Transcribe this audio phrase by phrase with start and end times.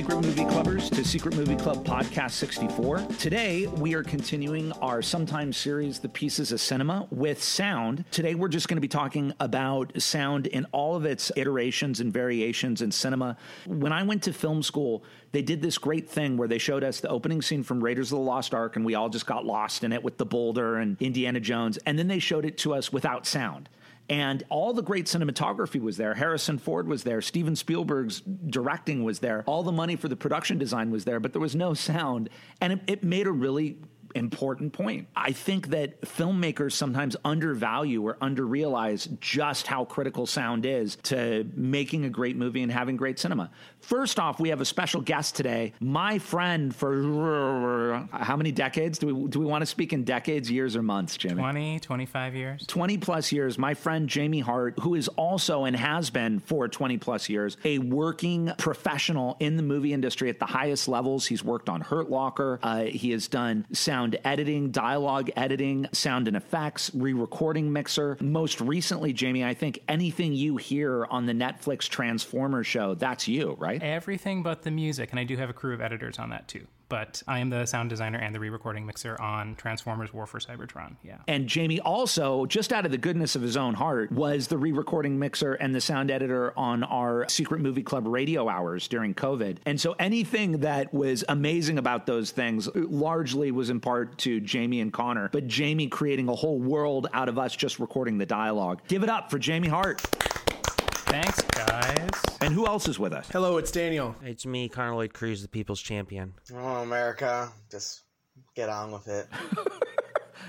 [0.00, 3.00] Secret Movie Clubbers, to Secret Movie Club Podcast 64.
[3.18, 8.06] Today, we are continuing our sometimes series, The Pieces of Cinema, with sound.
[8.10, 12.10] Today, we're just going to be talking about sound in all of its iterations and
[12.10, 13.36] variations in cinema.
[13.66, 17.00] When I went to film school, they did this great thing where they showed us
[17.00, 19.84] the opening scene from Raiders of the Lost Ark, and we all just got lost
[19.84, 21.78] in it with the boulder and Indiana Jones.
[21.84, 23.68] And then they showed it to us without sound.
[24.10, 26.14] And all the great cinematography was there.
[26.14, 27.22] Harrison Ford was there.
[27.22, 29.44] Steven Spielberg's directing was there.
[29.46, 32.28] All the money for the production design was there, but there was no sound.
[32.60, 33.78] And it, it made a really
[34.14, 35.06] important point.
[35.14, 42.04] I think that filmmakers sometimes undervalue or underrealize just how critical sound is to making
[42.04, 43.50] a great movie and having great cinema.
[43.80, 48.98] First off, we have a special guest today, my friend for how many decades?
[48.98, 51.42] Do we do we want to speak in decades, years or months, Jimmy?
[51.42, 52.66] 20, 25 years.
[52.66, 53.58] 20 plus years.
[53.58, 57.78] My friend Jamie Hart, who is also and has been for 20 plus years a
[57.78, 61.26] working professional in the movie industry at the highest levels.
[61.26, 62.58] He's worked on Hurt Locker.
[62.62, 68.16] Uh, he has done sound editing, dialogue editing, sound and effects, re recording mixer.
[68.20, 73.56] Most recently, Jamie, I think anything you hear on the Netflix Transformers show, that's you,
[73.58, 73.69] right?
[73.80, 75.10] Everything but the music.
[75.10, 77.64] And I do have a crew of editors on that too but I am the
[77.64, 80.96] sound designer and the re-recording mixer on Transformers: War for Cybertron.
[81.02, 81.18] Yeah.
[81.26, 85.18] And Jamie also, just out of the goodness of his own heart, was the re-recording
[85.18, 89.58] mixer and the sound editor on our Secret Movie Club radio hours during COVID.
[89.64, 94.80] And so anything that was amazing about those things largely was in part to Jamie
[94.80, 98.82] and Connor, but Jamie creating a whole world out of us just recording the dialogue.
[98.88, 100.29] Give it up for Jamie Hart.
[101.10, 102.10] Thanks, guys.
[102.40, 103.28] And who else is with us?
[103.32, 104.14] Hello, it's Daniel.
[104.22, 106.34] It's me, Connor Lloyd Cruz, the People's Champion.
[106.54, 108.02] Oh, America, just
[108.54, 109.26] get on with it.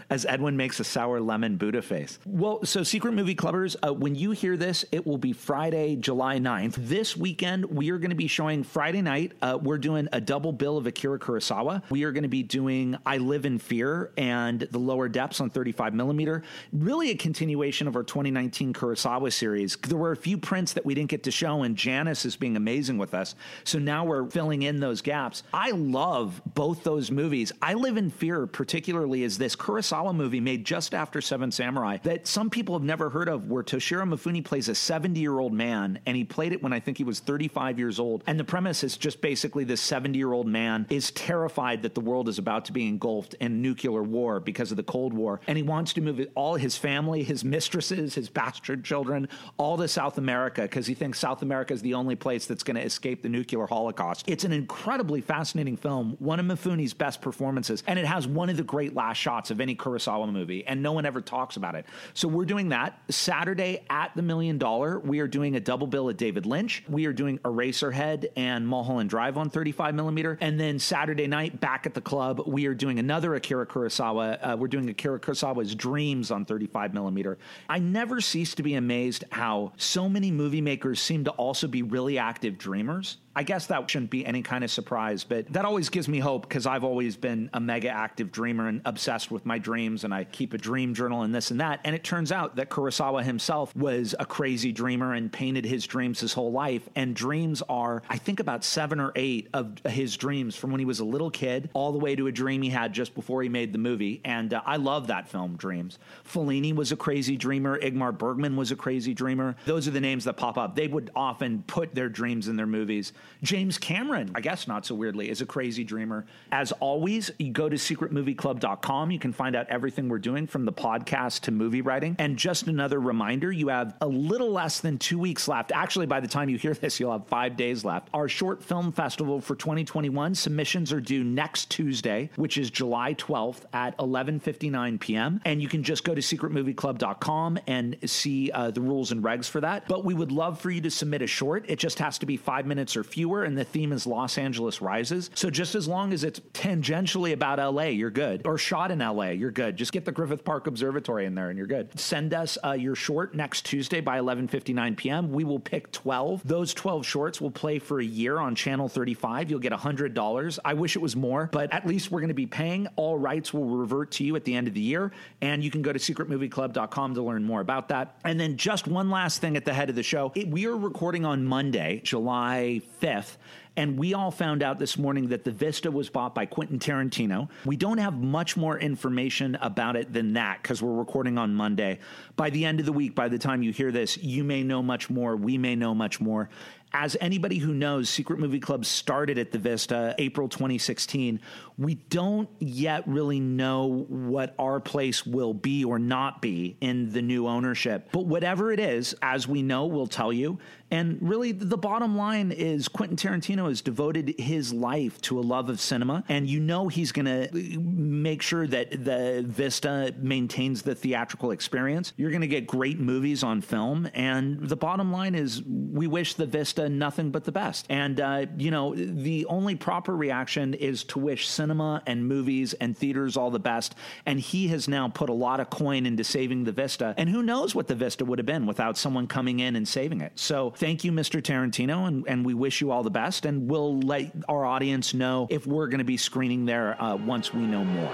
[0.09, 2.20] as Edwin makes a sour lemon Buddha face.
[2.25, 6.38] Well, so Secret Movie Clubbers, uh, when you hear this, it will be Friday, July
[6.38, 6.75] 9th.
[6.78, 9.34] This weekend, we are going to be showing Friday night.
[9.41, 11.84] Uh, we're doing a double bill of Akira Kurosawa.
[11.90, 15.50] We are going to be doing I Live in Fear and The Lower Depths on
[15.50, 16.44] 35 millimeter.
[16.72, 19.75] Really a continuation of our 2019 Kurosawa series.
[19.75, 22.56] There were a few prints that we didn't get to show, and Janice is being
[22.56, 23.35] amazing with us.
[23.63, 25.44] So now we're filling in those gaps.
[25.53, 27.52] I love both those movies.
[27.62, 31.97] I Live in Fear, particularly, is this Kurosawa Kurosawa movie made just after Seven Samurai
[32.03, 35.53] that some people have never heard of, where Toshiro Mifune plays a 70 year old
[35.53, 38.24] man, and he played it when I think he was 35 years old.
[38.28, 42.02] And the premise is just basically this 70 year old man is terrified that the
[42.02, 45.58] world is about to be engulfed in nuclear war because of the Cold War, and
[45.58, 49.28] he wants to move all his family, his mistresses, his bastard children,
[49.58, 52.75] all to South America because he thinks South America is the only place that's going
[52.75, 54.25] to escape the nuclear holocaust.
[54.28, 58.58] It's an incredibly fascinating film, one of Mifune's best performances, and it has one of
[58.58, 61.86] the great last shots of any Kurosawa movie, and no one ever talks about it.
[62.14, 65.00] So we're doing that Saturday at the Million Dollar.
[65.00, 66.84] We are doing a double bill at David Lynch.
[66.88, 71.86] We are doing Eraserhead and Mulholland Drive on 35 millimeter, and then Saturday night back
[71.86, 74.40] at the club, we are doing another Akira Kurosawa.
[74.42, 77.38] Uh, we're doing Akira Kurosawa's Dreams on 35 millimeter.
[77.70, 81.82] I never cease to be amazed how so many movie makers seem to also be
[81.82, 83.18] really active dreamers.
[83.34, 86.42] I guess that shouldn't be any kind of surprise, but that always gives me hope
[86.44, 90.25] because I've always been a mega active dreamer and obsessed with my dreams, and I
[90.25, 91.80] keep a dream journal and this and that.
[91.86, 96.20] And it turns out that Kurosawa himself was a crazy dreamer and painted his dreams
[96.20, 96.90] his whole life.
[96.96, 100.86] And dreams are, I think, about seven or eight of his dreams from when he
[100.86, 103.50] was a little kid all the way to a dream he had just before he
[103.50, 104.20] made the movie.
[104.25, 106.00] And uh, I love that film, Dreams.
[106.30, 107.80] Fellini was a crazy dreamer.
[107.80, 109.56] Ingmar Bergman was a crazy dreamer.
[109.66, 110.75] Those are the names that pop up.
[110.75, 113.14] They would often put their dreams in their movies.
[113.44, 116.26] James Cameron, I guess not so weirdly, is a crazy dreamer.
[116.52, 119.09] As always, you go to secretmovieclub.com.
[119.12, 122.16] You can find out everything we're doing from the podcast to movie writing.
[122.20, 125.72] And just another reminder you have a little less than two weeks left.
[125.72, 128.09] Actually, by the time you hear this, you'll have five days left.
[128.14, 133.66] Our short film festival for 2021 submissions are due next Tuesday, which is July 12th
[133.74, 135.41] at 11:59 p.m.
[135.46, 139.62] And you can just go to secretmovieclub.com and see uh, the rules and regs for
[139.62, 139.88] that.
[139.88, 141.66] But we would love for you to submit a short.
[141.67, 144.81] It just has to be five minutes or fewer, and the theme is Los Angeles
[144.81, 145.29] Rises.
[145.35, 148.41] So just as long as it's tangentially about LA, you're good.
[148.46, 149.75] Or shot in LA, you're good.
[149.75, 151.97] Just get the Griffith Park Observatory in there, and you're good.
[151.99, 155.31] Send us uh, your short next Tuesday by 11:59 p.m.
[155.31, 156.41] We will pick 12.
[156.46, 159.49] Those 12 shorts will play for a year on Channel 35.
[159.49, 160.59] You'll get $100.
[160.64, 162.87] I wish it was more, but at least we're going to be paying.
[162.96, 165.11] All rights will revert to you at the end of the year,
[165.41, 168.16] and you can go to secretmovieclub.com to learn more about that.
[168.23, 170.31] And then just one last thing at the head of the show.
[170.35, 173.38] It, we are recording on Monday, July 5th.
[173.78, 177.50] And we all found out this morning that the Vista was bought by Quentin Tarantino.
[177.66, 182.00] We don't have much more information about it than that because we're recording on Monday.
[182.36, 184.84] By the end of the week, by the time you hear this, you may know
[184.84, 185.38] much more.
[185.38, 186.50] We may know much more.
[186.94, 191.40] as anybody who knows, Secret Movie Club started at the Vista April 2016.
[191.78, 197.22] We don't yet really know what our place will be or not be in the
[197.22, 198.09] new ownership.
[198.12, 200.59] But whatever it is, as we know, we'll tell you.
[200.91, 205.70] And really, the bottom line is Quentin Tarantino has devoted his life to a love
[205.70, 206.26] of cinema.
[206.28, 212.11] And you know he's going to make sure that the Vista maintains the theatrical experience.
[212.17, 214.09] You're going to get great movies on film.
[214.14, 217.85] And the bottom line is we wish the Vista nothing but the best.
[217.90, 222.97] And, uh, you know, the only proper reaction is to wish cinema and movies and
[222.97, 223.96] theaters all the best.
[224.26, 227.16] And he has now put a lot of coin into saving the Vista.
[227.17, 230.20] And who knows what the Vista would have been without someone coming in and saving
[230.20, 230.34] it.
[230.35, 231.39] So, thank you, Mr.
[231.43, 233.45] Tarantino, and, and we wish you all the best.
[233.45, 237.53] And we'll let our audience know if we're going to be screening there uh, once
[237.53, 238.11] we know more.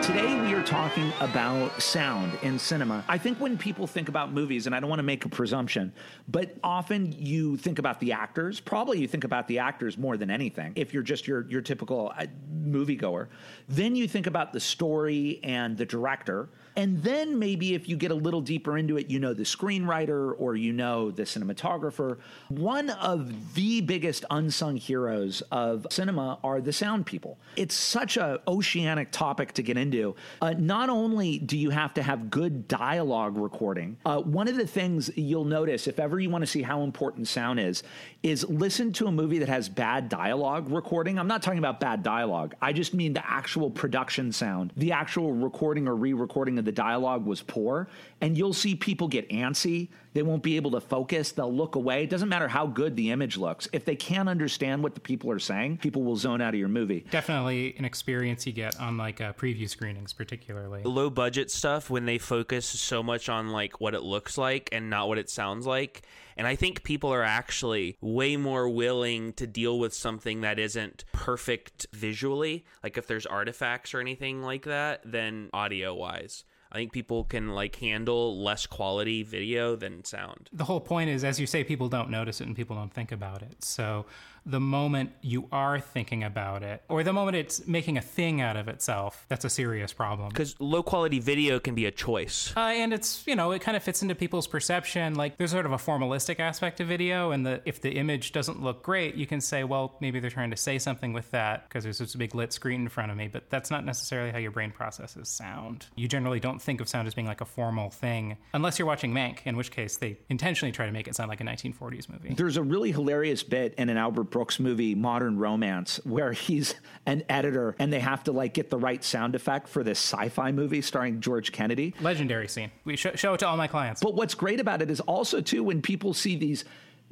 [0.00, 3.04] Today, we are talking about sound in cinema.
[3.08, 5.92] I think when people think about movies, and I don't want to make a presumption,
[6.28, 8.58] but often you think about the actors.
[8.58, 12.10] Probably you think about the actors more than anything, if you're just your, your typical
[12.16, 12.24] uh,
[12.64, 13.26] moviegoer.
[13.68, 16.48] Then you think about the story and the director.
[16.76, 20.34] And then maybe if you get a little deeper into it, you know the screenwriter
[20.38, 22.18] or you know the cinematographer.
[22.48, 27.38] One of the biggest unsung heroes of cinema are the sound people.
[27.56, 30.16] It's such a oceanic topic to get into.
[30.42, 34.66] Uh, not only do you have to have good dialogue recording, uh, one of the
[34.66, 37.82] things you'll notice if ever you want to see how important sound is,
[38.22, 41.18] is listen to a movie that has bad dialogue recording.
[41.18, 42.54] I'm not talking about bad dialogue.
[42.60, 47.24] I just mean the actual production sound, the actual recording or re-recording of the dialogue
[47.24, 47.88] was poor,
[48.20, 49.88] and you'll see people get antsy.
[50.12, 51.32] They won't be able to focus.
[51.32, 52.04] They'll look away.
[52.04, 53.68] It doesn't matter how good the image looks.
[53.72, 56.68] If they can't understand what the people are saying, people will zone out of your
[56.68, 57.04] movie.
[57.10, 60.82] Definitely an experience you get on like uh, preview screenings, particularly.
[60.84, 64.88] Low budget stuff when they focus so much on like what it looks like and
[64.88, 66.02] not what it sounds like.
[66.38, 71.04] And I think people are actually way more willing to deal with something that isn't
[71.12, 76.44] perfect visually, like if there's artifacts or anything like that, than audio wise.
[76.76, 80.50] I think people can like handle less quality video than sound.
[80.52, 83.12] The whole point is, as you say, people don't notice it and people don't think
[83.12, 83.64] about it.
[83.64, 84.04] So
[84.46, 88.56] the moment you are thinking about it, or the moment it's making a thing out
[88.56, 90.28] of itself, that's a serious problem.
[90.28, 92.52] Because low quality video can be a choice.
[92.56, 95.14] Uh, and it's, you know, it kind of fits into people's perception.
[95.14, 98.62] Like there's sort of a formalistic aspect to video, and the, if the image doesn't
[98.62, 101.82] look great, you can say, well, maybe they're trying to say something with that because
[101.82, 104.52] there's this big lit screen in front of me, but that's not necessarily how your
[104.52, 105.86] brain processes sound.
[105.96, 109.12] You generally don't think of sound as being like a formal thing, unless you're watching
[109.12, 112.34] Mank, in which case they intentionally try to make it sound like a 1940s movie.
[112.34, 116.74] There's a really hilarious bit in an Albert Brooks movie, Modern Romance, where he's
[117.06, 120.52] an editor and they have to like get the right sound effect for this sci-fi
[120.52, 121.94] movie starring George Kennedy.
[122.02, 122.70] Legendary scene.
[122.84, 124.02] We sh- show it to all my clients.
[124.02, 126.66] But what's great about it is also too when people see these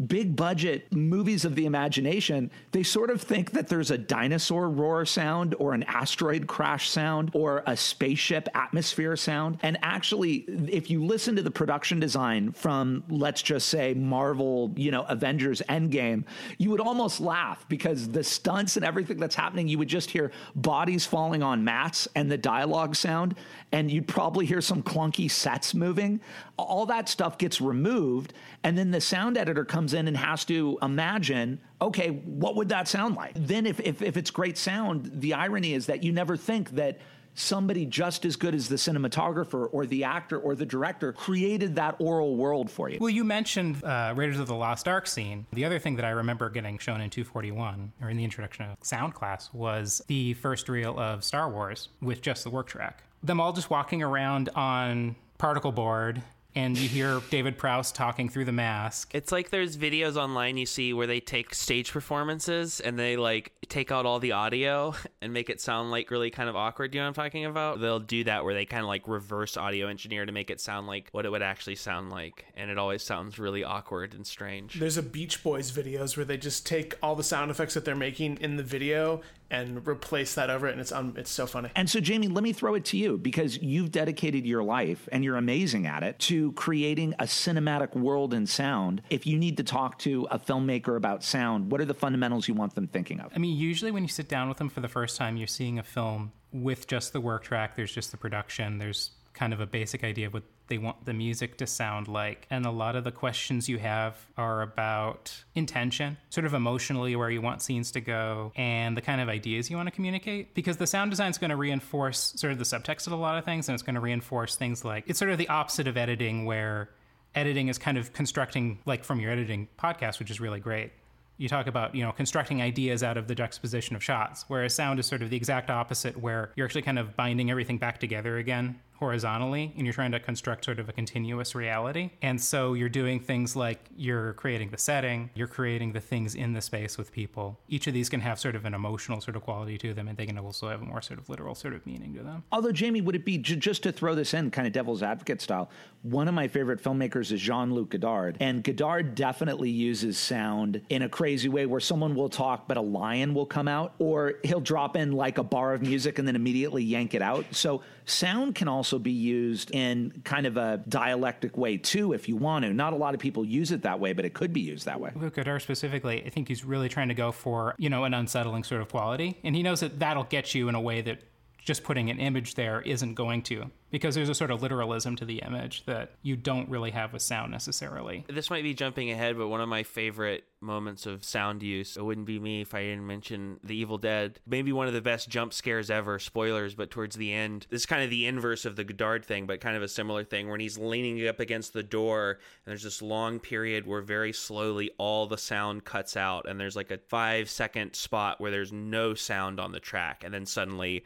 [0.07, 5.05] big budget movies of the imagination, they sort of think that there's a dinosaur roar
[5.05, 9.59] sound or an asteroid crash sound or a spaceship atmosphere sound.
[9.63, 14.91] And actually, if you listen to the production design from, let's just say, Marvel, you
[14.91, 16.25] know, Avengers Endgame,
[16.59, 20.33] you would almost laugh because the stunts and everything that's happening, you would just hear
[20.57, 23.37] bodies falling on mats and the dialogue sound,
[23.71, 26.21] and you'd probably hear some clunky sets moving.
[26.57, 28.33] All that stuff gets removed,
[28.63, 32.89] and then the sound editor comes in and has to imagine okay what would that
[32.89, 36.37] sound like then if, if, if it's great sound the irony is that you never
[36.37, 36.99] think that
[37.35, 41.97] somebody just as good as the cinematographer or the actor or the director created that
[41.99, 42.99] aural world for you.
[43.01, 45.47] Well, you mentioned uh, Raiders of the Lost Ark scene.
[45.53, 48.77] The other thing that I remember getting shown in 241 or in the introduction of
[48.83, 53.03] sound class was the first reel of Star Wars with just the work track.
[53.23, 56.23] Them all just walking around on particle board
[56.55, 59.15] and you hear David Prowse talking through the mask.
[59.15, 63.53] It's like there's videos online you see where they take stage performances and they like
[63.69, 66.95] take out all the audio and make it sound like really kind of awkward.
[66.95, 67.81] You know what I'm talking about?
[67.81, 70.87] They'll do that where they kind of like reverse audio engineer to make it sound
[70.87, 74.79] like what it would actually sound like, and it always sounds really awkward and strange.
[74.79, 77.95] There's a Beach Boys videos where they just take all the sound effects that they're
[77.95, 79.21] making in the video
[79.51, 81.71] and replace that over it, and it's um, it's so funny.
[81.77, 85.23] And so, Jamie, let me throw it to you because you've dedicated your life and
[85.23, 89.03] you're amazing at it to creating a cinematic world in sound.
[89.11, 92.55] If you need to talk to a filmmaker about sound, what are the fundamentals you
[92.55, 93.33] want them thinking of?
[93.35, 95.79] I mean, usually when you sit down with them for the first time, you're seeing
[95.79, 97.77] a film with just the work track.
[97.77, 98.79] There's just the production.
[98.79, 102.47] There's kind of a basic idea of what they want the music to sound like.
[102.51, 107.31] And a lot of the questions you have are about intention, sort of emotionally where
[107.31, 110.55] you want scenes to go, and the kind of ideas you want to communicate.
[110.55, 113.37] Because the sound design is going to reinforce sort of the subtext of a lot
[113.37, 115.97] of things, and it's going to reinforce things like it's sort of the opposite of
[115.97, 116.89] editing where
[117.35, 120.93] editing is kind of constructing, like from your editing podcast, which is really great.
[121.37, 125.01] You talk about, you know, constructing ideas out of the juxtaposition of shots, whereas sound
[125.01, 128.39] is sort of the exact opposite, where you're actually kind of binding everything back together
[128.39, 132.11] again horizontally and you're trying to construct sort of a continuous reality.
[132.23, 136.53] And so you're doing things like you're creating the setting, you're creating the things in
[136.53, 137.59] the space with people.
[137.69, 140.17] Each of these can have sort of an emotional sort of quality to them and
[140.17, 142.45] they can also have a more sort of literal sort of meaning to them.
[142.53, 145.41] Although, Jamie, would it be j- just to throw this in, kind of devil's advocate
[145.41, 145.71] style?
[146.05, 148.37] One of my favorite filmmakers is Jean Luc Godard.
[148.39, 152.83] And Godard definitely uses sound in a crazy way where someone will talk, but a
[152.83, 156.37] lion will come out, or he'll drop in like a bar of music and then
[156.37, 157.47] immediately yank it out.
[157.53, 162.37] So, sound can also be used in kind of a dialectic way too, if you
[162.37, 162.75] want to.
[162.75, 165.01] Not a lot of people use it that way, but it could be used that
[165.01, 165.11] way.
[165.15, 168.65] With Godard specifically, I think he's really trying to go for, you know, an unsettling
[168.65, 169.39] sort of quality.
[169.43, 171.21] And he knows that that'll get you in a way that
[171.65, 175.25] just putting an image there isn't going to because there's a sort of literalism to
[175.25, 178.25] the image that you don't really have with sound necessarily.
[178.29, 182.05] This might be jumping ahead, but one of my favorite moments of sound use, it
[182.05, 184.41] wouldn't be me if I didn't mention The Evil Dead.
[184.47, 187.87] Maybe one of the best jump scares ever, spoilers, but towards the end, this is
[187.87, 190.61] kind of the inverse of the Godard thing, but kind of a similar thing when
[190.61, 195.27] he's leaning up against the door and there's this long period where very slowly all
[195.27, 199.61] the sound cuts out and there's like a five second spot where there's no sound
[199.61, 201.05] on the track and then suddenly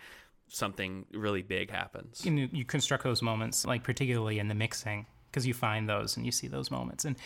[0.48, 2.24] something really big happens.
[2.24, 6.24] And you construct those moments, like particularly in the mixing, because you find those and
[6.26, 7.04] you see those moments.
[7.04, 7.16] And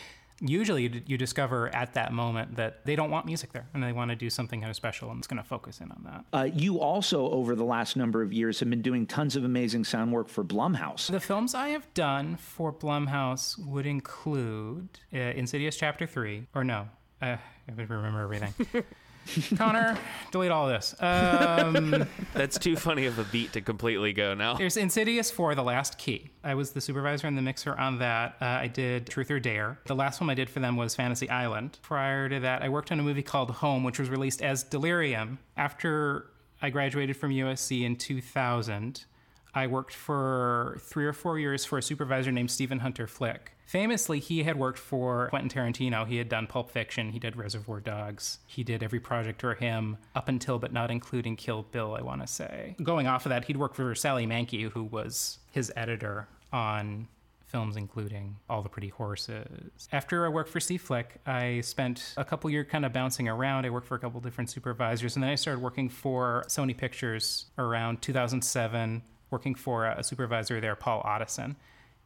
[0.41, 3.93] usually you, you, discover at that moment that they don't want music there and they
[3.93, 6.25] want to do something kind of special and it's going to focus in on that.
[6.37, 9.85] Uh, you also, over the last number of years, have been doing tons of amazing
[9.85, 11.11] sound work for Blumhouse.
[11.11, 16.89] The films I have done for Blumhouse would include uh, Insidious Chapter 3, or no,
[17.21, 17.37] uh,
[17.69, 18.55] I would remember everything.
[19.57, 19.97] Connor,
[20.31, 20.95] delete all this.
[21.01, 24.55] Um, That's too funny of a beat to completely go now.
[24.55, 26.31] There's Insidious for The Last Key.
[26.45, 28.37] I was the supervisor and the mixer on that.
[28.41, 29.79] Uh, I did Truth or Dare.
[29.87, 31.79] The last one I did for them was Fantasy Island.
[31.83, 35.39] Prior to that, I worked on a movie called Home, which was released as Delirium.
[35.57, 36.27] After
[36.61, 39.05] I graduated from USC in 2000,
[39.55, 43.53] I worked for three or four years for a supervisor named Stephen Hunter Flick.
[43.67, 46.07] Famously, he had worked for Quentin Tarantino.
[46.07, 49.97] He had done Pulp Fiction, he did Reservoir Dogs, he did every project for him
[50.15, 52.77] up until but not including Kill Bill, I want to say.
[52.83, 57.09] Going off of that, he'd worked for Sally Menke, who was his editor on
[57.53, 59.89] films including All the Pretty Horses.
[59.93, 63.67] After I worked for C Flick, I spent a couple years kind of bouncing around.
[63.67, 67.47] I worked for a couple different supervisors, and then I started working for Sony Pictures
[67.59, 71.57] around 2007, working for a supervisor there, Paul Ottosson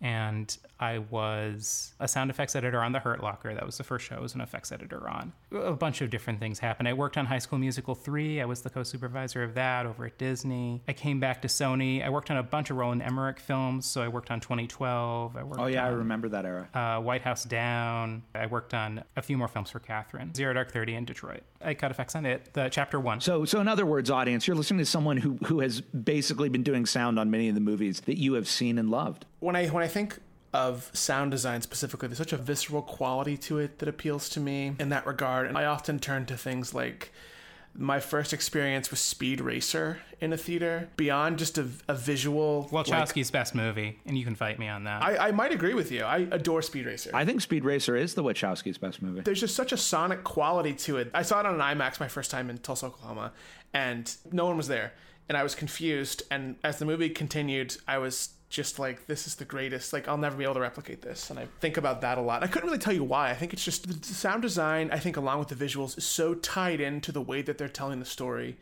[0.00, 3.54] and I was a sound effects editor on The Hurt Locker.
[3.54, 5.32] That was the first show I was an effects editor on.
[5.52, 6.86] A bunch of different things happened.
[6.86, 8.42] I worked on High School Musical 3.
[8.42, 10.82] I was the co supervisor of that over at Disney.
[10.86, 12.04] I came back to Sony.
[12.04, 13.86] I worked on a bunch of Roland Emmerich films.
[13.86, 15.36] So I worked on 2012.
[15.36, 16.68] I worked oh, yeah, on, I remember that era.
[16.74, 18.22] Uh, White House Down.
[18.34, 20.36] I worked on a few more films for Kathryn.
[20.36, 21.42] Zero Dark 30 in Detroit.
[21.62, 23.20] I cut effects on it, the chapter one.
[23.20, 26.62] So, so in other words, audience, you're listening to someone who, who has basically been
[26.62, 29.24] doing sound on many of the movies that you have seen and loved.
[29.40, 30.18] When I, when I think
[30.56, 32.08] of sound design specifically.
[32.08, 35.46] There's such a visceral quality to it that appeals to me in that regard.
[35.46, 37.12] And I often turn to things like
[37.74, 42.68] my first experience with Speed Racer in a theater, beyond just a, a visual.
[42.72, 45.02] Wachowski's like, best movie, and you can fight me on that.
[45.02, 46.02] I, I, might agree with you.
[46.02, 47.10] I adore Speed Racer.
[47.12, 49.20] I think Speed Racer is the Wachowski's best movie.
[49.20, 51.10] There's just such a sonic quality to it.
[51.12, 53.32] I saw it on an IMAX my first time in Tulsa, Oklahoma,
[53.74, 54.94] and no one was there.
[55.28, 56.22] And I was confused.
[56.30, 60.16] And as the movie continued, I was just like this is the greatest like i'll
[60.16, 62.66] never be able to replicate this and i think about that a lot i couldn't
[62.66, 65.48] really tell you why i think it's just the sound design i think along with
[65.48, 68.56] the visuals is so tied into the way that they're telling the story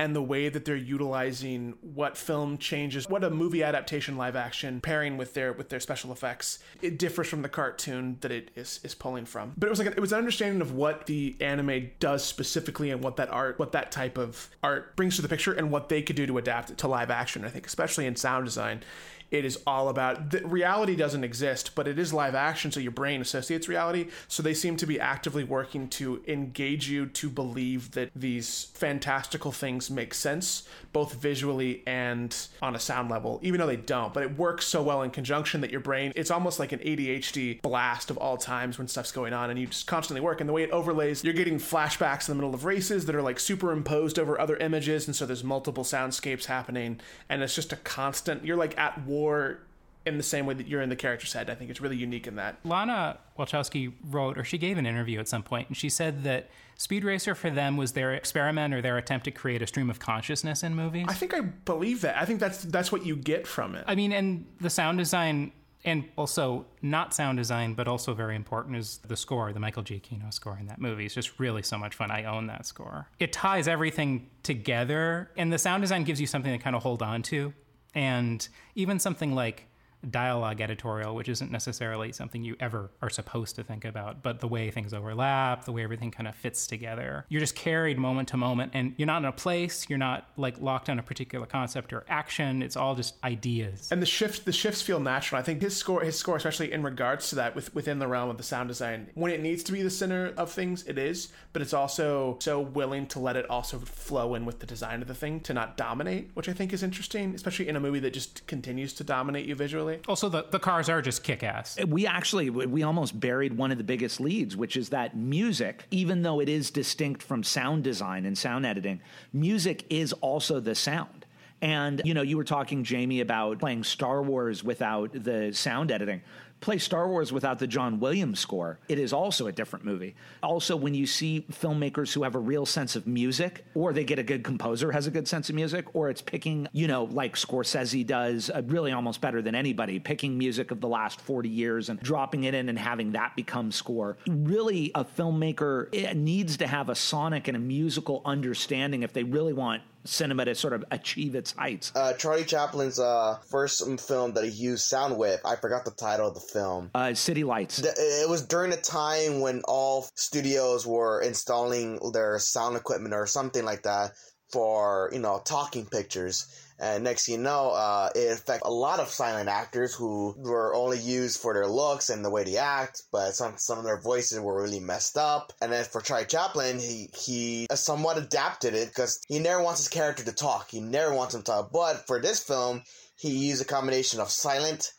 [0.00, 4.80] and the way that they're utilizing what film changes, what a movie adaptation live action
[4.80, 8.80] pairing with their with their special effects, it differs from the cartoon that it is
[8.82, 9.52] is pulling from.
[9.58, 13.02] But it was like it was an understanding of what the anime does specifically and
[13.04, 16.00] what that art, what that type of art brings to the picture, and what they
[16.00, 17.44] could do to adapt it to live action.
[17.44, 18.82] I think, especially in sound design
[19.30, 22.90] it is all about the, reality doesn't exist, but it is live action, so your
[22.90, 24.08] brain associates reality.
[24.28, 29.52] So they seem to be actively working to engage you to believe that these fantastical
[29.52, 34.12] things make sense, both visually and on a sound level, even though they don't.
[34.12, 37.62] But it works so well in conjunction that your brain, it's almost like an ADHD
[37.62, 40.40] blast of all times when stuff's going on, and you just constantly work.
[40.40, 43.22] And the way it overlays, you're getting flashbacks in the middle of races that are
[43.22, 47.76] like superimposed over other images, and so there's multiple soundscapes happening, and it's just a
[47.76, 48.44] constant.
[48.44, 49.60] You're like at war or
[50.06, 51.50] in the same way that you're in the character's head.
[51.50, 52.56] I think it's really unique in that.
[52.64, 56.48] Lana Wachowski wrote, or she gave an interview at some point, and she said that
[56.78, 59.98] Speed Racer for them was their experiment or their attempt to create a stream of
[59.98, 61.04] consciousness in movies.
[61.08, 62.16] I think I believe that.
[62.16, 63.84] I think that's that's what you get from it.
[63.86, 65.52] I mean, and the sound design
[65.84, 70.32] And also, not sound design, but also very important is the score, the Michael Giacchino
[70.32, 71.06] score in that movie.
[71.06, 72.10] It's just really so much fun.
[72.10, 73.08] I own that score.
[73.18, 77.02] It ties everything together, and the sound design gives you something to kind of hold
[77.02, 77.54] on to.
[77.94, 79.66] And even something like
[80.08, 84.48] dialogue editorial, which isn't necessarily something you ever are supposed to think about, but the
[84.48, 87.24] way things overlap, the way everything kind of fits together.
[87.28, 90.60] You're just carried moment to moment and you're not in a place, you're not like
[90.60, 92.62] locked on a particular concept or action.
[92.62, 93.88] It's all just ideas.
[93.90, 95.38] And the shift the shifts feel natural.
[95.38, 98.30] I think his score his score especially in regards to that with, within the realm
[98.30, 99.08] of the sound design.
[99.14, 102.60] When it needs to be the center of things, it is, but it's also so
[102.60, 105.76] willing to let it also flow in with the design of the thing to not
[105.76, 109.46] dominate, which I think is interesting, especially in a movie that just continues to dominate
[109.46, 109.89] you visually.
[110.08, 111.78] Also, oh, the, the cars are just kick ass.
[111.80, 115.84] Uh, we actually we almost buried one of the biggest leads, which is that music,
[115.90, 119.00] even though it is distinct from sound design and sound editing,
[119.32, 121.26] music is also the sound.
[121.62, 126.22] And you know, you were talking Jamie about playing Star Wars without the sound editing
[126.60, 130.14] play Star Wars without the John Williams score, it is also a different movie.
[130.42, 134.18] Also, when you see filmmakers who have a real sense of music, or they get
[134.18, 137.36] a good composer has a good sense of music, or it's picking, you know, like
[137.36, 141.88] Scorsese does, uh, really almost better than anybody, picking music of the last 40 years
[141.88, 144.16] and dropping it in and having that become score.
[144.26, 149.52] Really, a filmmaker needs to have a sonic and a musical understanding if they really
[149.52, 151.92] want cinema to sort of achieve its heights.
[151.94, 156.28] Uh, Charlie Chaplin's uh, first film that he used sound with, I forgot the title
[156.28, 156.90] of the film.
[156.94, 157.78] Uh, City Lights.
[157.80, 163.64] It was during a time when all studios were installing their sound equipment or something
[163.64, 164.12] like that
[164.52, 166.46] for, you know, talking pictures
[166.80, 170.98] and next you know, uh, it affects a lot of silent actors who were only
[170.98, 174.40] used for their looks and the way they act, but some some of their voices
[174.40, 175.52] were really messed up.
[175.60, 179.88] And then for Charlie Chaplin, he he somewhat adapted it because he never wants his
[179.88, 180.70] character to talk.
[180.70, 181.70] He never wants him to talk.
[181.70, 182.82] But for this film,
[183.16, 184.92] he used a combination of silent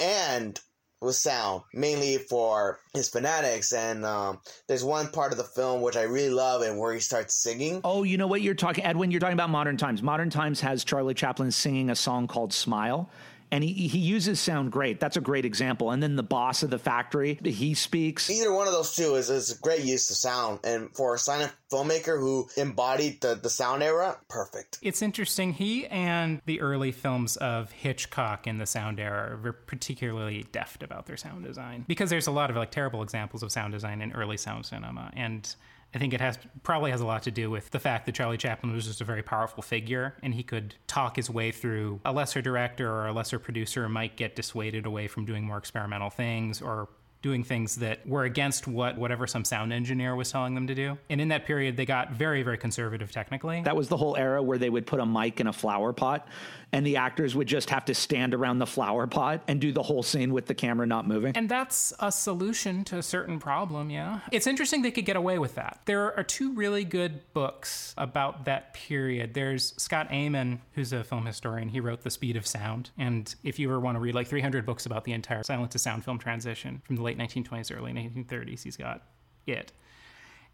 [0.00, 0.58] and
[1.00, 3.72] with sound, mainly for his fanatics.
[3.72, 7.00] And um, there's one part of the film which I really love, and where he
[7.00, 7.80] starts singing.
[7.84, 9.10] Oh, you know what you're talking, Edwin?
[9.10, 10.02] You're talking about Modern Times.
[10.02, 13.10] Modern Times has Charlie Chaplin singing a song called "Smile."
[13.52, 15.00] And he, he uses sound great.
[15.00, 15.90] That's a great example.
[15.90, 18.30] And then the boss of the factory, he speaks.
[18.30, 20.60] Either one of those two is, is a great use of sound.
[20.64, 24.78] And for a silent filmmaker who embodied the, the sound era, perfect.
[24.82, 25.52] It's interesting.
[25.52, 31.06] He and the early films of Hitchcock in the sound era were particularly deft about
[31.06, 34.12] their sound design because there's a lot of like terrible examples of sound design in
[34.12, 35.10] early sound cinema.
[35.14, 35.54] And
[35.94, 38.36] I think it has probably has a lot to do with the fact that Charlie
[38.36, 42.00] Chaplin was just a very powerful figure, and he could talk his way through.
[42.04, 46.10] A lesser director or a lesser producer might get dissuaded away from doing more experimental
[46.10, 46.88] things or
[47.22, 50.98] doing things that were against what whatever some sound engineer was telling them to do.
[51.08, 53.62] And in that period, they got very, very conservative technically.
[53.62, 56.26] That was the whole era where they would put a mic in a flower pot
[56.72, 59.82] and the actors would just have to stand around the flower pot and do the
[59.82, 61.36] whole scene with the camera not moving.
[61.36, 64.20] And that's a solution to a certain problem, yeah.
[64.30, 65.80] It's interesting they could get away with that.
[65.86, 69.34] There are two really good books about that period.
[69.34, 71.68] There's Scott Eyman, who's a film historian.
[71.68, 72.90] He wrote The Speed of Sound.
[72.98, 75.78] And if you ever want to read like 300 books about the entire silent to
[75.78, 79.02] sound film transition from the late 1920s, early 1930s, he's got
[79.46, 79.72] it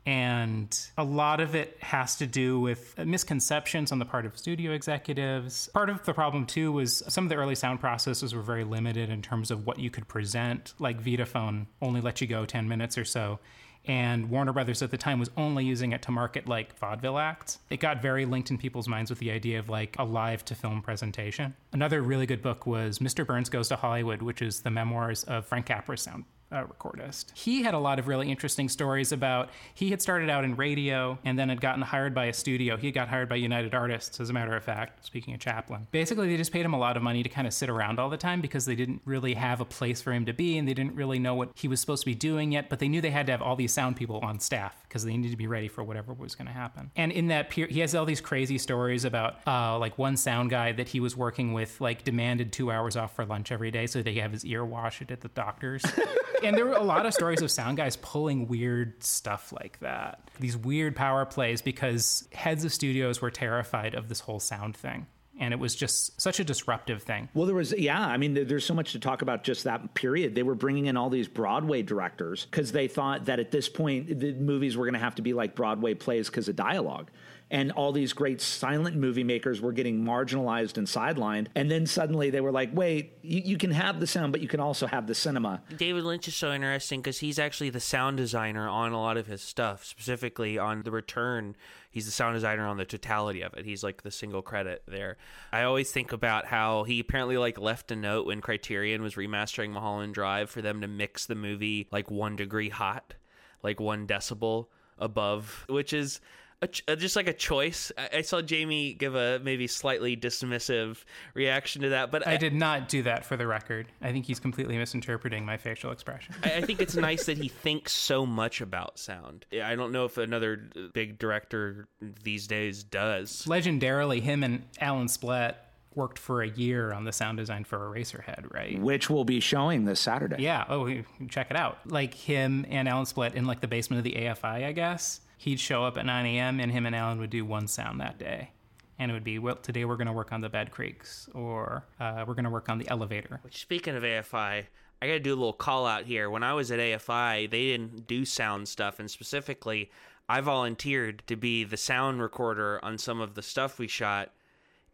[0.06, 4.70] and a lot of it has to do with misconceptions on the part of studio
[4.70, 5.68] executives.
[5.74, 9.10] Part of the problem, too, was some of the early sound processes were very limited
[9.10, 10.74] in terms of what you could present.
[10.78, 13.40] Like Vitaphone only let you go 10 minutes or so.
[13.88, 17.58] And Warner Brothers at the time was only using it to market like vaudeville acts.
[17.70, 20.54] It got very linked in people's minds with the idea of like a live to
[20.54, 21.54] film presentation.
[21.72, 23.26] Another really good book was Mr.
[23.26, 27.36] Bernds Goes to Hollywood, which is the memoirs of Frank Capra's sound uh, recordist.
[27.36, 31.18] He had a lot of really interesting stories about he had started out in radio
[31.24, 32.76] and then had gotten hired by a studio.
[32.76, 35.86] He got hired by United Artists, as a matter of fact, speaking of Chaplin.
[35.90, 38.10] Basically, they just paid him a lot of money to kind of sit around all
[38.10, 40.74] the time because they didn't really have a place for him to be and they
[40.74, 43.10] didn't really know what he was supposed to be doing yet, but they knew they
[43.10, 45.68] had to have all these sound people on staff because they needed to be ready
[45.68, 46.90] for whatever was going to happen.
[46.96, 50.50] And in that period, he has all these crazy stories about uh, like one sound
[50.50, 53.86] guy that he was working with, like demanded two hours off for lunch every day
[53.86, 55.84] so they have his ear washed at the doctor's.
[56.42, 60.30] and there were a lot of stories of sound guys pulling weird stuff like that.
[60.40, 65.06] These weird power plays because heads of studios were terrified of this whole sound thing
[65.38, 67.28] and it was just such a disruptive thing.
[67.34, 70.34] Well, there was, yeah, I mean, there's so much to talk about just that period.
[70.34, 74.20] They were bringing in all these Broadway directors because they thought that at this point,
[74.20, 77.10] the movies were going to have to be like Broadway plays because of dialogue.
[77.50, 81.46] And all these great silent movie makers were getting marginalized and sidelined.
[81.54, 84.48] And then suddenly they were like, wait, you, you can have the sound, but you
[84.48, 85.62] can also have the cinema.
[85.76, 89.28] David Lynch is so interesting because he's actually the sound designer on a lot of
[89.28, 91.54] his stuff, specifically on The Return.
[91.90, 93.64] He's the sound designer on the totality of it.
[93.64, 95.16] He's like the single credit there.
[95.52, 99.70] I always think about how he apparently like left a note when Criterion was remastering
[99.70, 103.14] Mulholland Drive for them to mix the movie like one degree hot,
[103.62, 104.66] like one decibel
[104.98, 106.20] above, which is
[106.66, 107.92] ch- uh, just like a choice.
[107.96, 112.54] I-, I saw Jamie give a maybe slightly dismissive reaction to that, but I did
[112.54, 113.88] not do that for the record.
[114.00, 116.34] I think he's completely misinterpreting my facial expression.
[116.42, 119.46] I, I think it's nice that he thinks so much about sound.
[119.52, 123.44] I don't know if another big director these days does.
[123.46, 125.56] Legendarily, him and Alan Splet
[125.94, 128.78] worked for a year on the sound design for Eraserhead, right?
[128.78, 130.42] Which will be showing this Saturday.
[130.42, 130.64] Yeah.
[130.68, 130.88] Oh,
[131.28, 131.78] check it out.
[131.86, 135.60] Like him and Alan Splet in like the basement of the AFI, I guess he'd
[135.60, 136.60] show up at 9 a.m.
[136.60, 138.50] and him and Alan would do one sound that day.
[138.98, 141.84] And it would be, well, today we're going to work on the bed creaks or
[142.00, 143.40] uh, we're going to work on the elevator.
[143.42, 144.64] Which, speaking of AFI,
[145.02, 146.30] I got to do a little call out here.
[146.30, 148.98] When I was at AFI, they didn't do sound stuff.
[148.98, 149.90] And specifically,
[150.28, 154.32] I volunteered to be the sound recorder on some of the stuff we shot.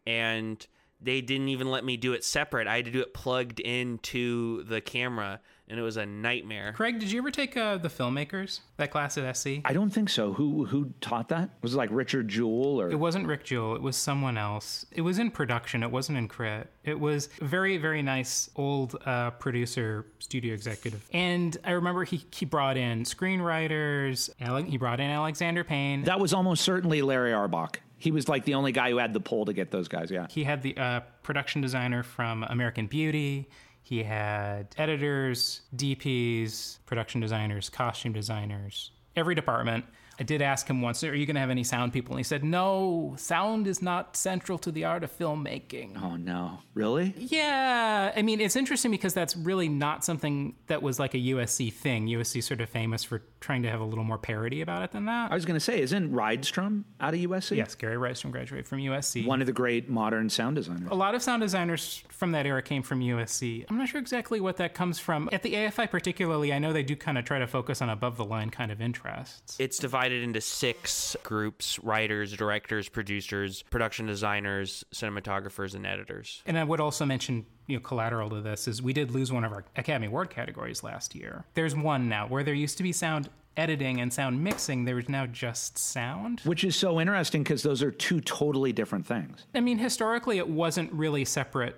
[0.05, 0.65] And
[0.99, 2.67] they didn't even let me do it separate.
[2.67, 6.73] I had to do it plugged into the camera and it was a nightmare.
[6.75, 9.47] Craig, did you ever take uh, the filmmakers that class at SC?
[9.65, 10.33] I don't think so.
[10.33, 11.51] Who who taught that?
[11.61, 12.89] Was it like Richard Jewell or?
[12.91, 13.75] It wasn't Rick Jewell.
[13.75, 14.85] It was someone else.
[14.91, 15.83] It was in production.
[15.83, 16.69] It wasn't in crit.
[16.83, 21.07] It was very very nice old uh, producer studio executive.
[21.13, 24.29] And I remember he he brought in screenwriters.
[24.67, 26.03] He brought in Alexander Payne.
[26.03, 27.79] That was almost certainly Larry Auerbach.
[27.97, 30.11] He was like the only guy who had the pull to get those guys.
[30.11, 30.27] Yeah.
[30.29, 33.47] He had the uh, production designer from American Beauty.
[33.83, 39.85] He had editors, DPs, production designers, costume designers, every department.
[40.19, 42.13] I did ask him once, Are you going to have any sound people?
[42.13, 46.01] And he said, No, sound is not central to the art of filmmaking.
[46.01, 46.59] Oh, no.
[46.75, 47.13] Really?
[47.17, 48.13] Yeah.
[48.15, 52.07] I mean, it's interesting because that's really not something that was like a USC thing.
[52.07, 55.05] USC sort of famous for trying to have a little more parody about it than
[55.05, 55.31] that.
[55.31, 57.57] I was going to say, isn't Rydstrom out of USC?
[57.57, 59.25] Yes, Gary Rydstrom graduated from USC.
[59.25, 60.89] One of the great modern sound designers.
[60.91, 63.65] A lot of sound designers from that era came from USC.
[63.69, 65.29] I'm not sure exactly what that comes from.
[65.31, 68.17] At the AFI, particularly, I know they do kind of try to focus on above
[68.17, 69.57] the line kind of interests.
[69.59, 76.41] It's divided divided into six groups writers, directors, producers, production designers, cinematographers, and editors.
[76.45, 79.43] And I would also mention you know collateral to this is we did lose one
[79.43, 81.45] of our academy award categories last year.
[81.53, 85.07] There's one now where there used to be sound editing and sound mixing there is
[85.07, 86.41] now just sound.
[86.41, 89.45] Which is so interesting because those are two totally different things.
[89.53, 91.75] I mean historically it wasn't really separate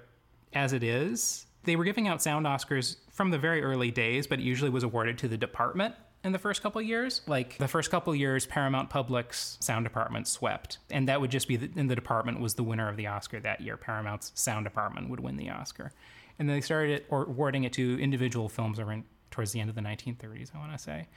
[0.53, 1.45] as it is.
[1.63, 4.83] They were giving out sound oscars from the very early days but it usually was
[4.83, 5.95] awarded to the department
[6.25, 7.21] in the first couple years.
[7.27, 11.55] Like the first couple years, Paramount Publix's sound department swept, and that would just be
[11.55, 13.77] the, in the department was the winner of the Oscar that year.
[13.77, 15.91] Paramount's sound department would win the Oscar,
[16.39, 19.81] and then they started awarding it to individual films around towards the end of the
[19.81, 20.49] 1930s.
[20.53, 21.07] I want to say,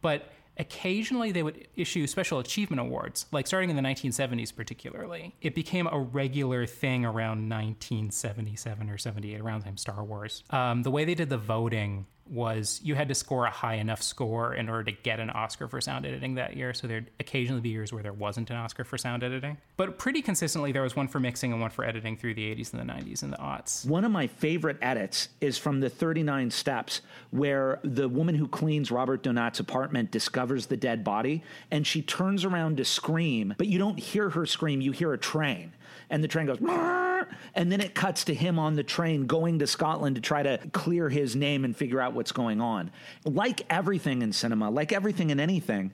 [0.00, 5.52] but occasionally they would issue special achievement awards like starting in the 1970s particularly it
[5.52, 10.92] became a regular thing around 1977 or 78 around the time star wars um, the
[10.92, 14.68] way they did the voting was you had to score a high enough score in
[14.68, 16.72] order to get an Oscar for sound editing that year.
[16.72, 19.58] So there'd occasionally be years where there wasn't an Oscar for sound editing.
[19.76, 22.72] But pretty consistently, there was one for mixing and one for editing through the 80s
[22.72, 23.86] and the 90s and the aughts.
[23.86, 28.90] One of my favorite edits is from the 39 Steps, where the woman who cleans
[28.90, 33.78] Robert Donat's apartment discovers the dead body and she turns around to scream, but you
[33.78, 35.72] don't hear her scream, you hear a train.
[36.10, 36.60] And the train goes,
[37.54, 40.58] and then it cuts to him on the train going to Scotland to try to
[40.72, 42.90] clear his name and figure out what's going on.
[43.24, 45.92] Like everything in cinema, like everything in anything,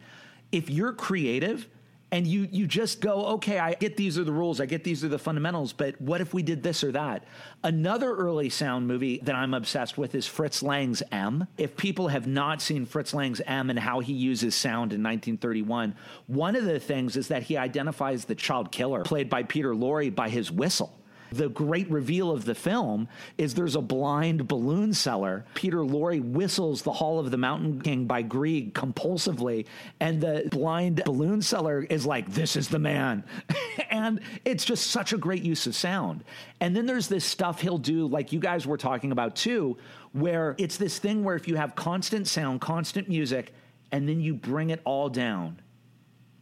[0.53, 1.69] if you're creative,
[2.13, 5.05] and you you just go okay i get these are the rules i get these
[5.05, 7.25] are the fundamentals but what if we did this or that?
[7.63, 11.47] Another early sound movie that i'm obsessed with is fritz lang's m.
[11.57, 15.95] If people have not seen fritz lang's m and how he uses sound in 1931
[16.27, 20.15] one of the things is that he identifies the child killer played by peter lorre
[20.15, 20.93] by his whistle
[21.31, 25.45] the great reveal of the film is there's a blind balloon seller.
[25.55, 29.67] Peter Lorre whistles The Hall of the Mountain King by Grieg compulsively,
[30.01, 33.25] and the blind balloon seller is like, This is the man.
[33.91, 36.25] and it's just such a great use of sound.
[36.61, 39.77] And then there's this stuff he'll do, like you guys were talking about too,
[40.13, 43.53] where it's this thing where if you have constant sound, constant music,
[43.93, 45.61] and then you bring it all down,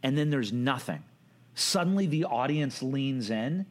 [0.02, 1.02] and then there's nothing.
[1.54, 3.66] Suddenly the audience leans in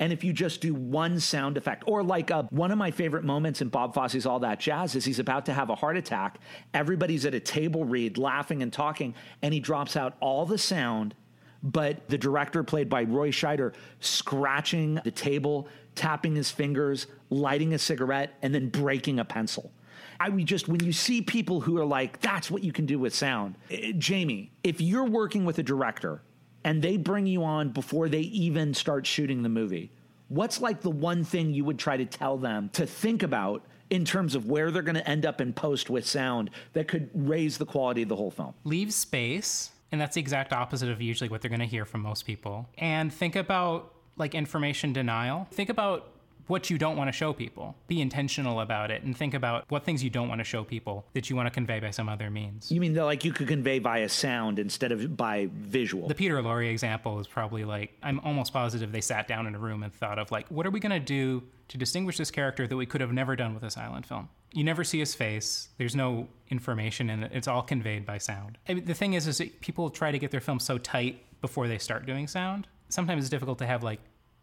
[0.00, 3.22] and if you just do one sound effect, or like uh, one of my favorite
[3.22, 6.38] moments in Bob Fosse's All That Jazz is he's about to have a heart attack.
[6.74, 11.14] Everybody's at a table read, laughing and talking, and he drops out all the sound
[11.62, 17.78] but the director, played by Roy Scheider, scratching the table, tapping his fingers, lighting a
[17.78, 19.70] cigarette, and then breaking a pencil.
[20.18, 22.98] I mean, just when you see people who are like, that's what you can do
[22.98, 23.56] with sound.
[23.70, 26.22] Eh, Jamie, if you're working with a director
[26.64, 29.90] and they bring you on before they even start shooting the movie,
[30.28, 34.04] what's like the one thing you would try to tell them to think about in
[34.04, 37.58] terms of where they're going to end up in post with sound that could raise
[37.58, 38.54] the quality of the whole film?
[38.64, 39.70] Leave space.
[39.92, 42.68] And that's the exact opposite of usually what they're going to hear from most people.
[42.78, 45.48] And think about like information denial.
[45.50, 46.12] Think about
[46.50, 47.76] what you don't want to show people.
[47.86, 51.06] Be intentional about it and think about what things you don't want to show people
[51.14, 52.70] that you want to convey by some other means.
[52.70, 56.08] You mean that like you could convey via sound instead of by visual?
[56.08, 59.58] The Peter Lorre example is probably like I'm almost positive they sat down in a
[59.58, 62.66] room and thought of like what are we going to do to distinguish this character
[62.66, 64.28] that we could have never done with a silent film.
[64.52, 65.68] You never see his face.
[65.78, 67.30] There's no information in it.
[67.32, 68.58] It's all conveyed by sound.
[68.68, 71.68] I mean, the thing is, is people try to get their films so tight before
[71.68, 72.66] they start doing sound.
[72.88, 74.00] Sometimes it's difficult to have like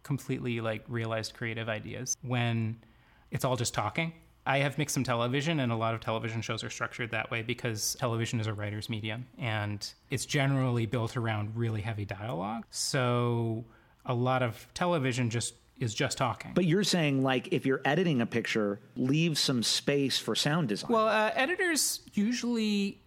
[0.08, 2.78] completely like realized creative ideas when
[3.30, 4.14] it's all just talking.
[4.46, 7.42] I have mixed some television, and a lot of television shows are structured that way
[7.42, 12.64] because television is a writer's medium and it's generally built around really heavy dialogue.
[12.70, 13.66] So
[14.06, 16.54] a lot of television just is just talking.
[16.56, 20.92] But you're saying, like, if you're editing a picture, leave some space for sound design.
[20.92, 23.00] Well, uh, editors usually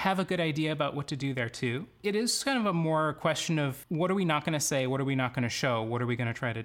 [0.00, 1.86] have a good idea about what to do there too.
[2.02, 4.86] It is kind of a more question of what are we not going to say?
[4.86, 5.82] What are we not going to show?
[5.82, 6.64] What are we going to try to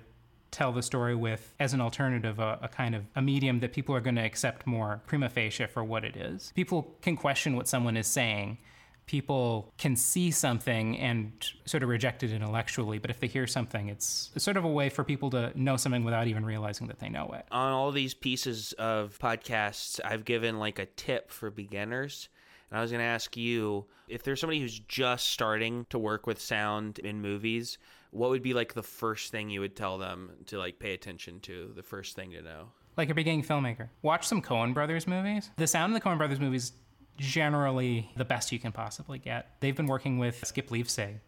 [0.52, 3.94] tell the story with as an alternative, a, a, kind of a medium that people
[3.94, 6.54] are going to accept more prima facie for what it is.
[6.56, 8.58] People can question what someone is saying.
[9.06, 11.34] People can see something and
[11.66, 14.70] sort of reject it intellectually, but if they hear something, it's, it's sort of a
[14.70, 17.46] way for people to know something without even realizing that they know it.
[17.52, 22.30] On all these pieces of podcasts, I've given like a tip for beginners.
[22.76, 26.28] And I was going to ask you if there's somebody who's just starting to work
[26.28, 27.78] with sound in movies,
[28.12, 31.40] what would be like the first thing you would tell them to like pay attention
[31.40, 32.68] to, the first thing to know?
[32.98, 33.88] Like a beginning filmmaker.
[34.02, 35.52] Watch some Coen Brothers movies.
[35.56, 36.74] The sound in the Coen Brothers movies
[37.16, 39.52] generally the best you can possibly get.
[39.62, 41.20] They've been working with Skip Lievsay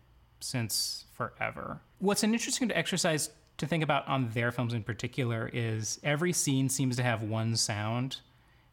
[0.41, 1.79] since forever.
[1.99, 6.67] What's an interesting exercise to think about on their films in particular is every scene
[6.67, 8.17] seems to have one sound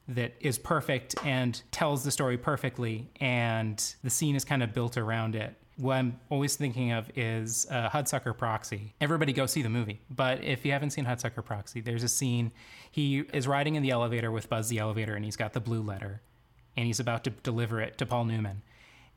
[0.09, 4.97] that is perfect and tells the story perfectly, and the scene is kind of built
[4.97, 5.57] around it.
[5.77, 8.95] What I'm always thinking of is uh, Hudsucker Proxy.
[9.01, 10.01] Everybody go see the movie.
[10.09, 12.53] But if you haven't seen Hudsucker Proxy, there's a scene.
[12.93, 15.83] He is riding in the elevator with Buzz the elevator, and he's got the blue
[15.83, 16.21] letter,
[16.77, 18.63] and he's about to deliver it to Paul Newman.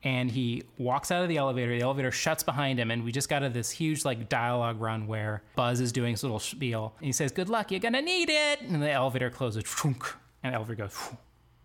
[0.02, 1.76] And he walks out of the elevator.
[1.76, 5.06] The elevator shuts behind him, and we just got to this huge like dialogue run
[5.06, 6.94] where Buzz is doing his little spiel.
[6.98, 9.64] And he says, "Good luck, you're gonna need it." And the elevator closes.
[10.42, 10.96] And Elver goes,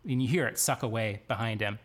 [0.07, 1.79] and you hear it suck away behind him.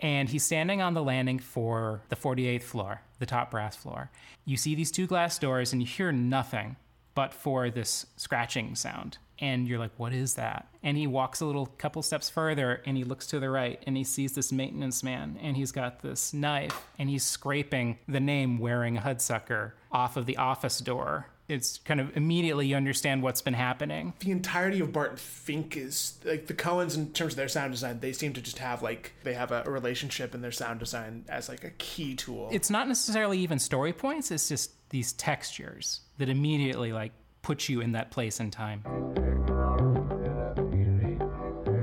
[0.00, 4.10] And he's standing on the landing for the 48th floor, the top brass floor.
[4.44, 6.76] You see these two glass doors, and you hear nothing
[7.14, 9.18] but for this scratching sound.
[9.38, 10.68] And you're like, what is that?
[10.82, 13.96] And he walks a little couple steps further and he looks to the right and
[13.96, 18.58] he sees this maintenance man and he's got this knife and he's scraping the name
[18.58, 23.54] wearing Hudsucker off of the office door it's kind of immediately you understand what's been
[23.54, 24.14] happening.
[24.20, 28.00] The entirety of Barton Fink is like the Coens in terms of their sound design.
[28.00, 31.24] They seem to just have like they have a, a relationship in their sound design
[31.28, 32.48] as like a key tool.
[32.50, 34.30] It's not necessarily even story points.
[34.30, 38.82] It's just these textures that immediately like put you in that place and time.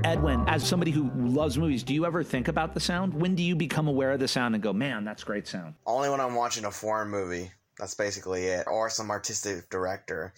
[0.04, 3.14] Edwin, as somebody who loves movies, do you ever think about the sound?
[3.14, 5.74] When do you become aware of the sound and go, man, that's great sound?
[5.86, 7.50] Only when I'm watching a foreign movie.
[7.82, 8.68] That's basically it.
[8.68, 10.32] Or some artistic director.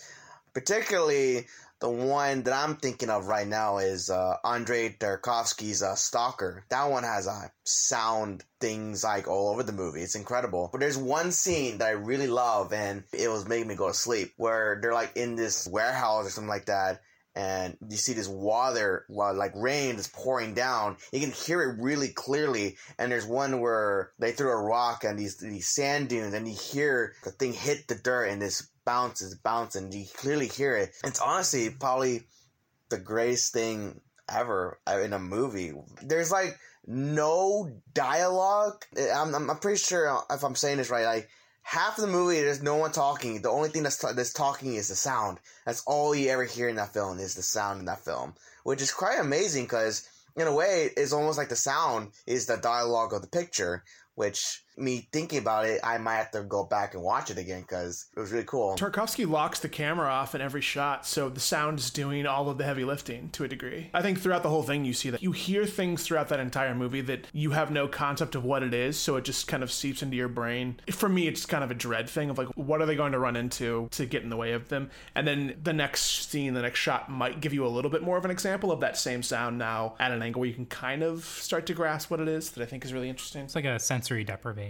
[0.54, 1.46] Particularly
[1.78, 6.64] the one that I'm thinking of right now is uh, Andrei Tarkovsky's uh, Stalker.
[6.70, 10.00] That one has uh, sound things like all over the movie.
[10.00, 10.70] It's incredible.
[10.72, 13.94] But there's one scene that I really love, and it was making me go to
[13.94, 17.02] sleep, where they're like in this warehouse or something like that,
[17.36, 20.96] and you see this water, like rain is pouring down.
[21.12, 22.76] You can hear it really clearly.
[22.98, 26.54] And there's one where they threw a rock and these these sand dunes, and you
[26.54, 29.92] hear the thing hit the dirt, and this bounces, bouncing.
[29.92, 30.94] You clearly hear it.
[31.04, 32.22] It's honestly probably
[32.88, 35.72] the greatest thing ever uh, in a movie.
[36.02, 38.84] There's like no dialogue.
[38.96, 41.28] I'm I'm pretty sure if I'm saying this right, like
[41.64, 43.42] half of the movie there's no one talking.
[43.42, 45.40] The only thing that's t- that's talking is the sound.
[45.66, 48.80] That's all you ever hear in that film is the sound in that film, which
[48.80, 53.12] is quite amazing because in a way it's almost like the sound is the dialogue
[53.12, 53.82] of the picture,
[54.14, 57.62] which me thinking about it, I might have to go back and watch it again
[57.62, 58.76] because it was really cool.
[58.76, 62.58] Tarkovsky locks the camera off in every shot, so the sound is doing all of
[62.58, 63.90] the heavy lifting to a degree.
[63.94, 66.74] I think throughout the whole thing, you see that you hear things throughout that entire
[66.74, 69.70] movie that you have no concept of what it is, so it just kind of
[69.70, 70.80] seeps into your brain.
[70.90, 73.18] For me, it's kind of a dread thing of like, what are they going to
[73.18, 74.90] run into to get in the way of them?
[75.14, 78.16] And then the next scene, the next shot might give you a little bit more
[78.16, 81.02] of an example of that same sound now at an angle where you can kind
[81.02, 83.44] of start to grasp what it is that I think is really interesting.
[83.44, 84.63] It's like a sensory deprivation,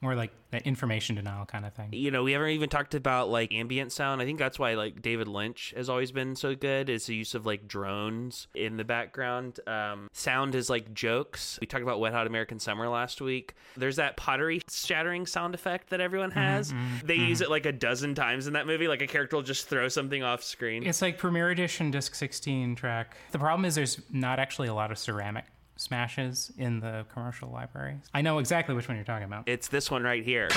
[0.00, 1.90] more like that information denial kind of thing.
[1.92, 4.22] You know, we haven't even talked about like ambient sound.
[4.22, 7.34] I think that's why like David Lynch has always been so good is the use
[7.34, 9.60] of like drones in the background.
[9.66, 11.58] Um, sound is like jokes.
[11.60, 13.54] We talked about Wet Hot American Summer last week.
[13.76, 16.72] There's that pottery shattering sound effect that everyone mm-hmm, has.
[16.72, 17.44] Mm-hmm, they use mm-hmm.
[17.44, 18.88] it like a dozen times in that movie.
[18.88, 20.86] Like a character will just throw something off screen.
[20.86, 23.16] It's like Premiere Edition Disc 16 track.
[23.32, 25.44] The problem is there's not actually a lot of ceramic
[25.76, 28.00] smashes in the commercial libraries.
[28.14, 29.48] I know exactly which one you're talking about.
[29.48, 30.48] It's this one right here.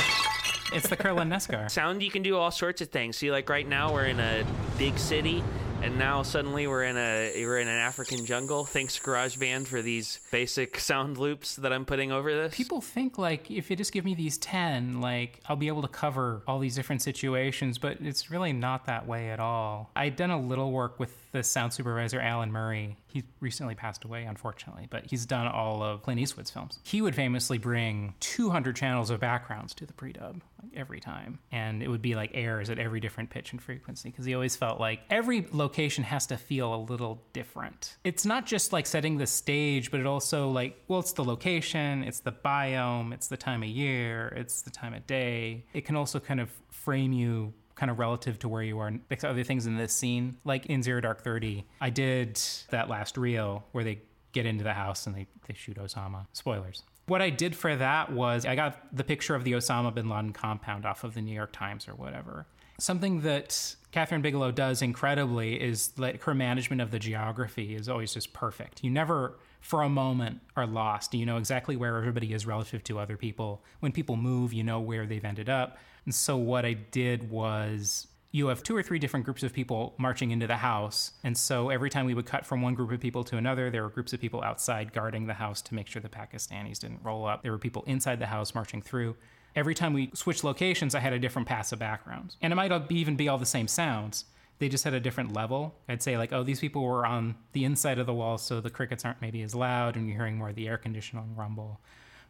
[0.74, 1.70] It's the Kurlan Neskar.
[1.72, 3.18] Sound, you can do all sorts of things.
[3.18, 4.46] See, like right now we're in a
[4.78, 5.44] big city,
[5.82, 8.66] and now suddenly we're in a we're in an African jungle.
[8.66, 12.56] Thanks GarageBand for these basic sound loops that I'm putting over this.
[12.56, 15.88] People think like if you just give me these 10, like I'll be able to
[15.88, 19.90] cover all these different situations, but it's really not that way at all.
[19.96, 22.98] I'd done a little work with the sound supervisor Alan Murray.
[23.08, 26.80] He recently passed away, unfortunately, but he's done all of Clint Eastwood's films.
[26.84, 31.82] He would famously bring 200 channels of backgrounds to the pre-dub like, every time, and
[31.82, 34.80] it would be like airs at every different pitch and frequency because he always felt
[34.80, 37.98] like every location has to feel a little different.
[38.04, 42.04] It's not just like setting the stage, but it also like well, it's the location,
[42.04, 45.66] it's the biome, it's the time of year, it's the time of day.
[45.74, 49.24] It can also kind of frame you kind of relative to where you are like
[49.24, 52.38] other things in this scene like in zero dark 30 i did
[52.72, 54.02] that last reel where they
[54.34, 58.12] get into the house and they, they shoot osama spoilers what i did for that
[58.12, 61.34] was i got the picture of the osama bin laden compound off of the new
[61.34, 62.46] york times or whatever
[62.82, 68.14] something that Kathryn Bigelow does incredibly is that her management of the geography is always
[68.14, 68.84] just perfect.
[68.84, 71.14] You never, for a moment, are lost.
[71.14, 73.64] You know exactly where everybody is relative to other people.
[73.80, 75.78] When people move, you know where they've ended up.
[76.06, 79.96] And so what I did was you have two or three different groups of people
[79.98, 81.14] marching into the house.
[81.24, 83.82] And so every time we would cut from one group of people to another, there
[83.82, 87.26] were groups of people outside guarding the house to make sure the Pakistanis didn't roll
[87.26, 87.42] up.
[87.42, 89.16] There were people inside the house marching through.
[89.56, 92.36] Every time we switched locations, I had a different passive background.
[92.42, 94.26] And it might even be all the same sounds.
[94.60, 95.74] They just had a different level.
[95.88, 98.70] I'd say, like, oh, these people were on the inside of the wall, so the
[98.70, 101.80] crickets aren't maybe as loud, and you're hearing more of the air conditioning rumble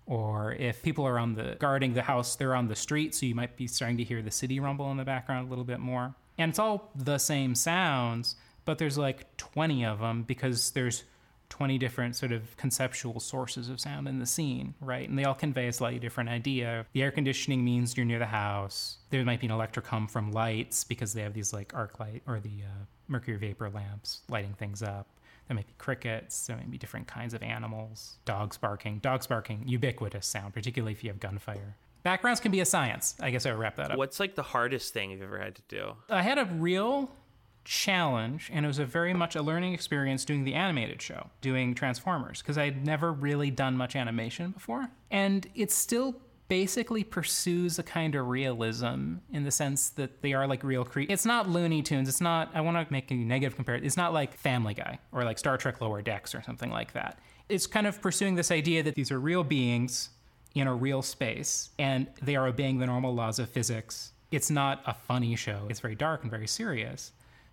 [0.10, 3.36] or if people are on the guarding the house they're on the street so you
[3.36, 6.14] might be starting to hear the city rumble in the background a little bit more.
[6.38, 11.04] And it's all the same sounds but there's like 20 of them because there's
[11.50, 15.08] 20 different sort of conceptual sources of sound in the scene right?
[15.08, 16.86] And they all convey a slightly different idea.
[16.94, 18.98] The air conditioning means you're near the house.
[19.12, 22.40] There might be an electrocom from lights because they have these like arc light or
[22.40, 25.08] the uh, mercury vapor lamps lighting things up
[25.50, 26.46] there might be crickets.
[26.46, 28.20] There might be different kinds of animals.
[28.24, 29.00] Dogs barking.
[29.00, 31.76] Dogs barking, ubiquitous sound, particularly if you have gunfire.
[32.04, 33.16] Backgrounds can be a science.
[33.20, 33.98] I guess I would wrap that up.
[33.98, 35.94] What's like the hardest thing you've ever had to do?
[36.08, 37.12] I had a real
[37.66, 41.74] challenge, and it was a very much a learning experience doing the animated show, doing
[41.74, 44.88] Transformers, because I'd never really done much animation before.
[45.10, 46.16] And it's still
[46.50, 51.14] basically pursues a kind of realism in the sense that they are like real creatures.
[51.14, 52.10] It's not Looney Tunes.
[52.10, 53.86] It's not, I want to make a negative comparison.
[53.86, 57.20] It's not like Family Guy or like Star Trek Lower Decks or something like that.
[57.48, 60.10] It's kind of pursuing this idea that these are real beings
[60.56, 64.12] in a real space and they are obeying the normal laws of physics.
[64.32, 67.12] It's not a funny show, it's very dark and very serious.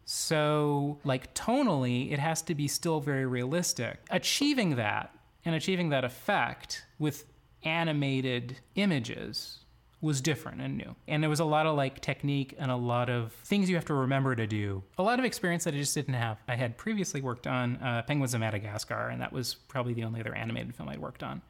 [0.08, 3.98] So, like, tonally, it has to be still very realistic.
[4.10, 5.12] Achieving that
[5.44, 7.24] and achieving that effect with
[7.66, 9.58] animated images
[10.00, 10.94] was different and new.
[11.08, 13.86] And there was a lot of like technique and a lot of things you have
[13.86, 14.82] to remember to do.
[14.98, 16.38] A lot of experience that I just didn't have.
[16.46, 20.20] I had previously worked on uh, Penguins of Madagascar, and that was probably the only
[20.20, 21.42] other animated film I'd worked on.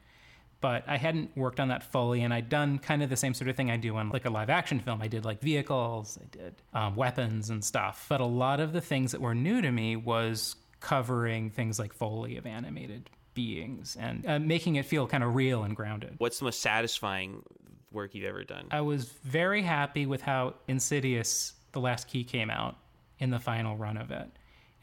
[0.59, 3.47] But I hadn't worked on that fully, and I'd done kind of the same sort
[3.47, 5.03] of thing I do on like a live action film.
[5.03, 8.07] I did like vehicles, I did um, weapons and stuff.
[8.09, 11.93] But a lot of the things that were new to me was covering things like
[11.93, 16.15] Foley of animated beings and uh, making it feel kind of real and grounded.
[16.17, 17.43] What's the most satisfying
[17.91, 18.67] work you've ever done?
[18.71, 22.77] I was very happy with how Insidious, The Last Key came out
[23.19, 24.27] in the final run of it.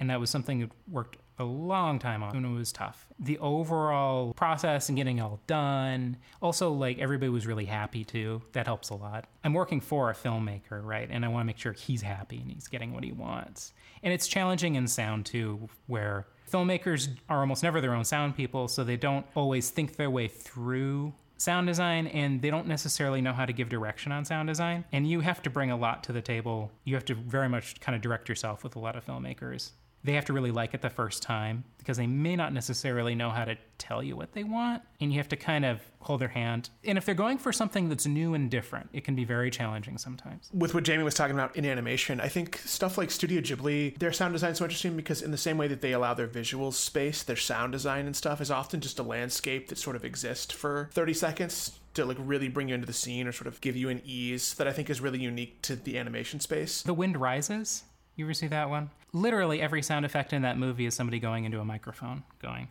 [0.01, 3.07] And that was something that worked a long time on and it was tough.
[3.19, 6.17] The overall process and getting it all done.
[6.41, 8.43] Also, like everybody was really happy too.
[8.53, 9.27] That helps a lot.
[9.43, 11.09] I'm working for a filmmaker, right?
[11.11, 13.73] And I want to make sure he's happy and he's getting what he wants.
[14.03, 18.69] And it's challenging in sound too, where filmmakers are almost never their own sound people,
[18.69, 23.33] so they don't always think their way through sound design and they don't necessarily know
[23.33, 24.85] how to give direction on sound design.
[24.93, 26.71] And you have to bring a lot to the table.
[26.85, 29.73] You have to very much kind of direct yourself with a lot of filmmakers.
[30.05, 33.31] They have to really like it the first time because they may not necessarily know
[33.31, 34.83] how to tell you what they want.
[35.01, 36.71] And you have to kind of hold their hand.
[36.85, 39.99] And if they're going for something that's new and different, it can be very challenging
[39.99, 40.51] sometimes.
[40.53, 44.13] With what Jamie was talking about in animation, I think stuff like Studio Ghibli, their
[44.13, 46.73] sound design is so interesting because in the same way that they allow their visual
[46.73, 50.53] space, their sound design and stuff is often just a landscape that sort of exists
[50.53, 53.77] for 30 seconds to like really bring you into the scene or sort of give
[53.77, 56.83] you an ease that I think is really unique to the animation space.
[56.83, 57.85] The Wind Rises.
[58.17, 58.91] You ever see that one?
[59.13, 62.69] Literally every sound effect in that movie is somebody going into a microphone, going.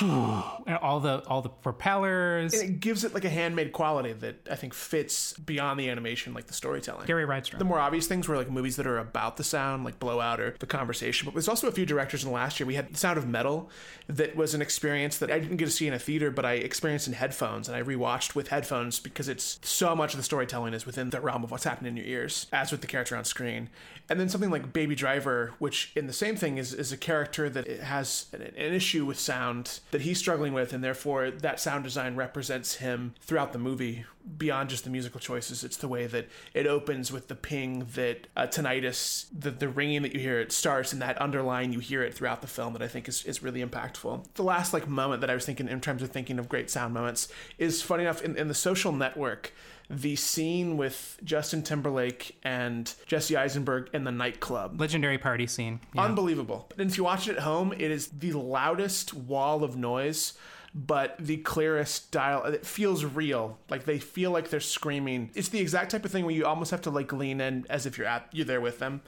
[0.00, 2.54] And all the all the propellers.
[2.54, 6.34] And it gives it like a handmade quality that I think fits beyond the animation,
[6.34, 7.06] like the storytelling.
[7.06, 7.58] Gary Rydstrom.
[7.58, 10.54] The more obvious things were like movies that are about the sound, like Blowout or
[10.58, 11.26] The Conversation.
[11.26, 12.66] But there's also a few directors in the last year.
[12.66, 13.70] We had The Sound of Metal,
[14.08, 16.54] that was an experience that I didn't get to see in a theater, but I
[16.54, 20.74] experienced in headphones, and I rewatched with headphones because it's so much of the storytelling
[20.74, 23.24] is within the realm of what's happening in your ears, as with the character on
[23.24, 23.70] screen.
[24.08, 27.48] And then something like Baby Driver, which in the same thing is, is a character
[27.48, 31.84] that has an, an issue with sound that he's struggling with, and therefore that sound
[31.84, 34.04] design represents him throughout the movie
[34.38, 35.64] beyond just the musical choices.
[35.64, 40.02] It's the way that it opens with the ping that uh, tinnitus, the, the ringing
[40.02, 42.82] that you hear, it starts, and that underline you hear it throughout the film that
[42.82, 44.24] I think is, is really impactful.
[44.34, 46.94] The last like moment that I was thinking in terms of thinking of great sound
[46.94, 49.52] moments is funny enough in, in the social network
[49.92, 54.80] the scene with Justin Timberlake and Jesse Eisenberg in the nightclub.
[54.80, 55.80] Legendary party scene.
[55.94, 56.04] Yeah.
[56.04, 56.70] Unbelievable.
[56.78, 60.32] And if you watch it at home, it is the loudest wall of noise
[60.74, 65.60] but the clearest dial it feels real like they feel like they're screaming it's the
[65.60, 68.06] exact type of thing where you almost have to like lean in as if you're
[68.06, 69.02] at you're there with them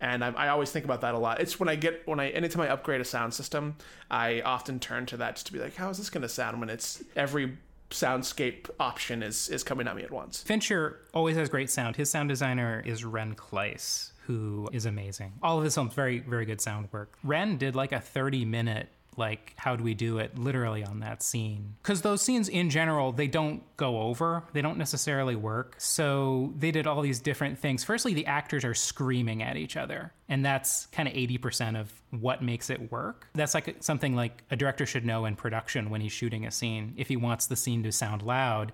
[0.00, 2.30] and I, I, always think about that a lot it's when i get when i
[2.30, 3.76] anytime i upgrade a sound system
[4.10, 6.58] i often turn to that just to be like how is this going to sound
[6.58, 7.58] when it's every
[7.90, 10.42] soundscape option is is coming at me at once.
[10.42, 11.96] Fincher always has great sound.
[11.96, 15.32] His sound designer is Ren Klyce, who is amazing.
[15.42, 17.18] All of his films very very good sound work.
[17.22, 21.22] Ren did like a 30 minute like how do we do it literally on that
[21.22, 21.74] scene?
[21.82, 24.44] Because those scenes in general they don't go over.
[24.52, 25.74] They don't necessarily work.
[25.78, 27.84] So they did all these different things.
[27.84, 32.42] Firstly the actors are screaming at each other and that's kind of 80% of what
[32.42, 33.26] makes it work.
[33.34, 36.94] That's like something like a director should know in production when he's shooting a scene.
[36.96, 38.72] If he wants the scene to sound loud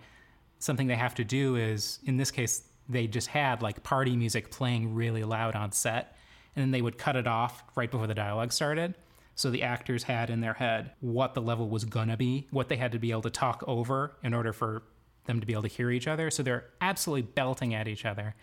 [0.59, 4.51] something they have to do is in this case they just had like party music
[4.51, 6.17] playing really loud on set
[6.55, 8.95] and then they would cut it off right before the dialogue started
[9.37, 12.77] so the actors had in their head what the level was gonna be, what they
[12.77, 14.83] had to be able to talk over in order for
[15.27, 16.31] them to be able to hear each other.
[16.31, 18.35] So they're absolutely belting at each other.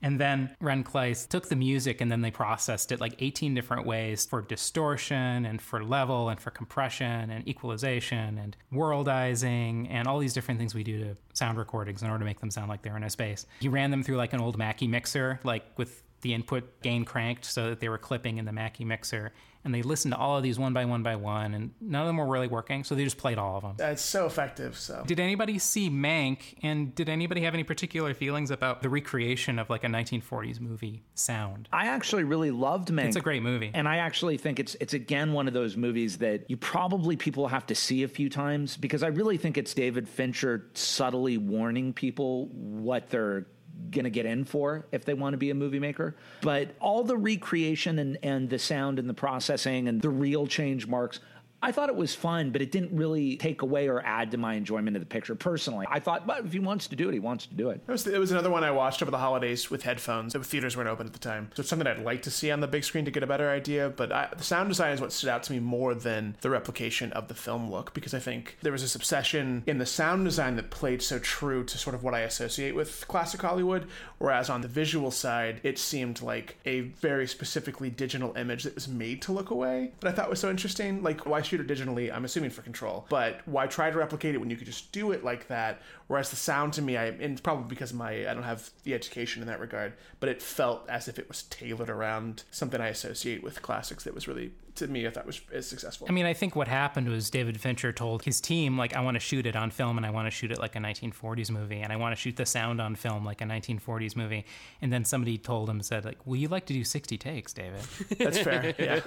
[0.00, 3.84] And then Ren Klyce took the music and then they processed it like 18 different
[3.84, 10.20] ways for distortion and for level and for compression and equalization and worldizing and all
[10.20, 12.82] these different things we do to sound recordings in order to make them sound like
[12.82, 13.44] they're in a space.
[13.58, 17.44] He ran them through like an old Mackie mixer, like with the input gain cranked
[17.44, 19.32] so that they were clipping in the Mackie mixer
[19.64, 22.06] and they listened to all of these one by one by one, and none of
[22.06, 23.76] them were really working, so they just played all of them.
[23.78, 24.78] It's so effective.
[24.78, 26.54] So, did anybody see Mank?
[26.62, 31.02] And did anybody have any particular feelings about the recreation of like a 1940s movie
[31.14, 31.68] sound?
[31.72, 33.08] I actually really loved Mank.
[33.08, 36.18] It's a great movie, and I actually think it's it's again one of those movies
[36.18, 39.74] that you probably people have to see a few times because I really think it's
[39.74, 43.46] David Fincher subtly warning people what they're
[43.90, 46.14] going to get in for if they want to be a movie maker.
[46.42, 50.86] But all the recreation and, and the sound and the processing and the real change
[50.86, 51.20] marks
[51.60, 54.54] I thought it was fun, but it didn't really take away or add to my
[54.54, 55.86] enjoyment of the picture personally.
[55.90, 57.80] I thought, but if he wants to do it, he wants to do it.
[57.86, 60.34] It was, it was another one I watched over the holidays with headphones.
[60.34, 61.50] The theaters weren't open at the time.
[61.54, 63.50] So it's something I'd like to see on the big screen to get a better
[63.50, 63.90] idea.
[63.90, 67.12] But I, the sound design is what stood out to me more than the replication
[67.12, 70.54] of the film look, because I think there was this obsession in the sound design
[70.56, 73.88] that played so true to sort of what I associate with classic Hollywood.
[74.18, 78.86] Whereas on the visual side, it seemed like a very specifically digital image that was
[78.86, 79.92] made to look away.
[79.98, 81.02] But I thought was so interesting.
[81.02, 83.06] Like, why shoot it digitally, I'm assuming for control.
[83.08, 85.80] But why try to replicate it when you could just do it like that?
[86.06, 88.94] Whereas the sound to me, I and it's probably because my I don't have the
[88.94, 92.88] education in that regard, but it felt as if it was tailored around something I
[92.88, 96.06] associate with classics that was really to me I thought was as successful.
[96.08, 99.14] I mean, I think what happened was David Fincher told his team like I want
[99.14, 101.80] to shoot it on film and I want to shoot it like a 1940s movie
[101.80, 104.44] and I want to shoot the sound on film like a 1940s movie.
[104.80, 107.80] And then somebody told him said like, will you like to do 60 takes, David."
[108.18, 108.74] That's fair.
[108.78, 109.00] Yeah.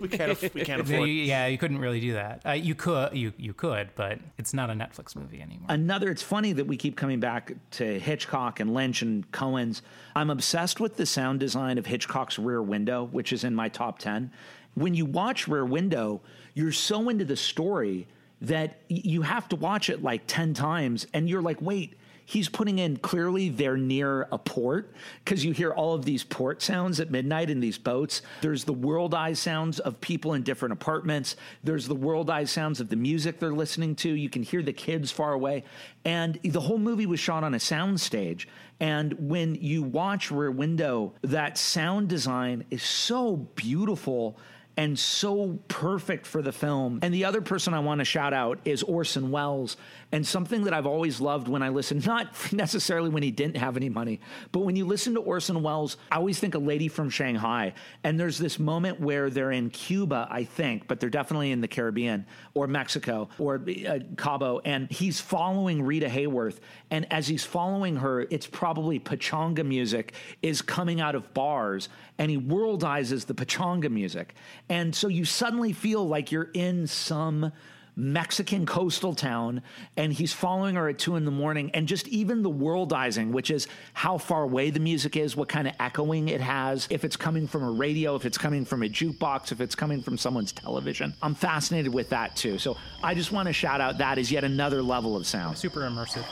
[0.00, 1.08] we can't we can't afford.
[1.08, 2.42] Yeah, you couldn't really do that.
[2.44, 5.66] Uh, you could you you could, but it's not a Netflix movie anymore.
[5.68, 9.82] Another it's funny that we keep coming back to Hitchcock and Lynch and Coen's.
[10.14, 13.98] I'm obsessed with the sound design of Hitchcock's Rear Window, which is in my top
[13.98, 14.30] 10
[14.74, 16.20] when you watch Rear Window,
[16.54, 18.06] you're so into the story
[18.42, 21.94] that you have to watch it like 10 times and you're like, wait,
[22.30, 24.94] he's putting in clearly they're near a port
[25.24, 28.22] because you hear all of these port sounds at midnight in these boats.
[28.40, 31.34] There's the worldized sounds of people in different apartments.
[31.64, 34.10] There's the worldized sounds of the music they're listening to.
[34.10, 35.64] You can hear the kids far away.
[36.04, 38.46] And the whole movie was shot on a sound stage.
[38.78, 44.38] And when you watch Rear Window, that sound design is so beautiful
[44.80, 47.00] and so perfect for the film.
[47.02, 49.76] And the other person I want to shout out is Orson Welles.
[50.12, 53.76] And something that I've always loved when I listen, not necessarily when he didn't have
[53.76, 54.20] any money,
[54.52, 57.74] but when you listen to Orson Welles, I always think a lady from Shanghai.
[58.02, 61.68] And there's this moment where they're in Cuba, I think, but they're definitely in the
[61.68, 64.60] Caribbean or Mexico or uh, Cabo.
[64.64, 66.58] And he's following Rita Hayworth.
[66.90, 71.88] And as he's following her, it's probably pachanga music is coming out of bars
[72.18, 74.34] and he worldizes the pachanga music.
[74.68, 77.52] And so you suddenly feel like you're in some
[77.96, 79.62] Mexican coastal town
[79.96, 81.70] and he's following her at two in the morning.
[81.74, 85.68] And just even the worldizing, which is how far away the music is, what kind
[85.68, 88.88] of echoing it has, if it's coming from a radio, if it's coming from a
[88.88, 91.14] jukebox, if it's coming from someone's television.
[91.22, 92.58] I'm fascinated with that too.
[92.58, 95.58] So I just want to shout out that is yet another level of sound.
[95.58, 96.24] Super immersive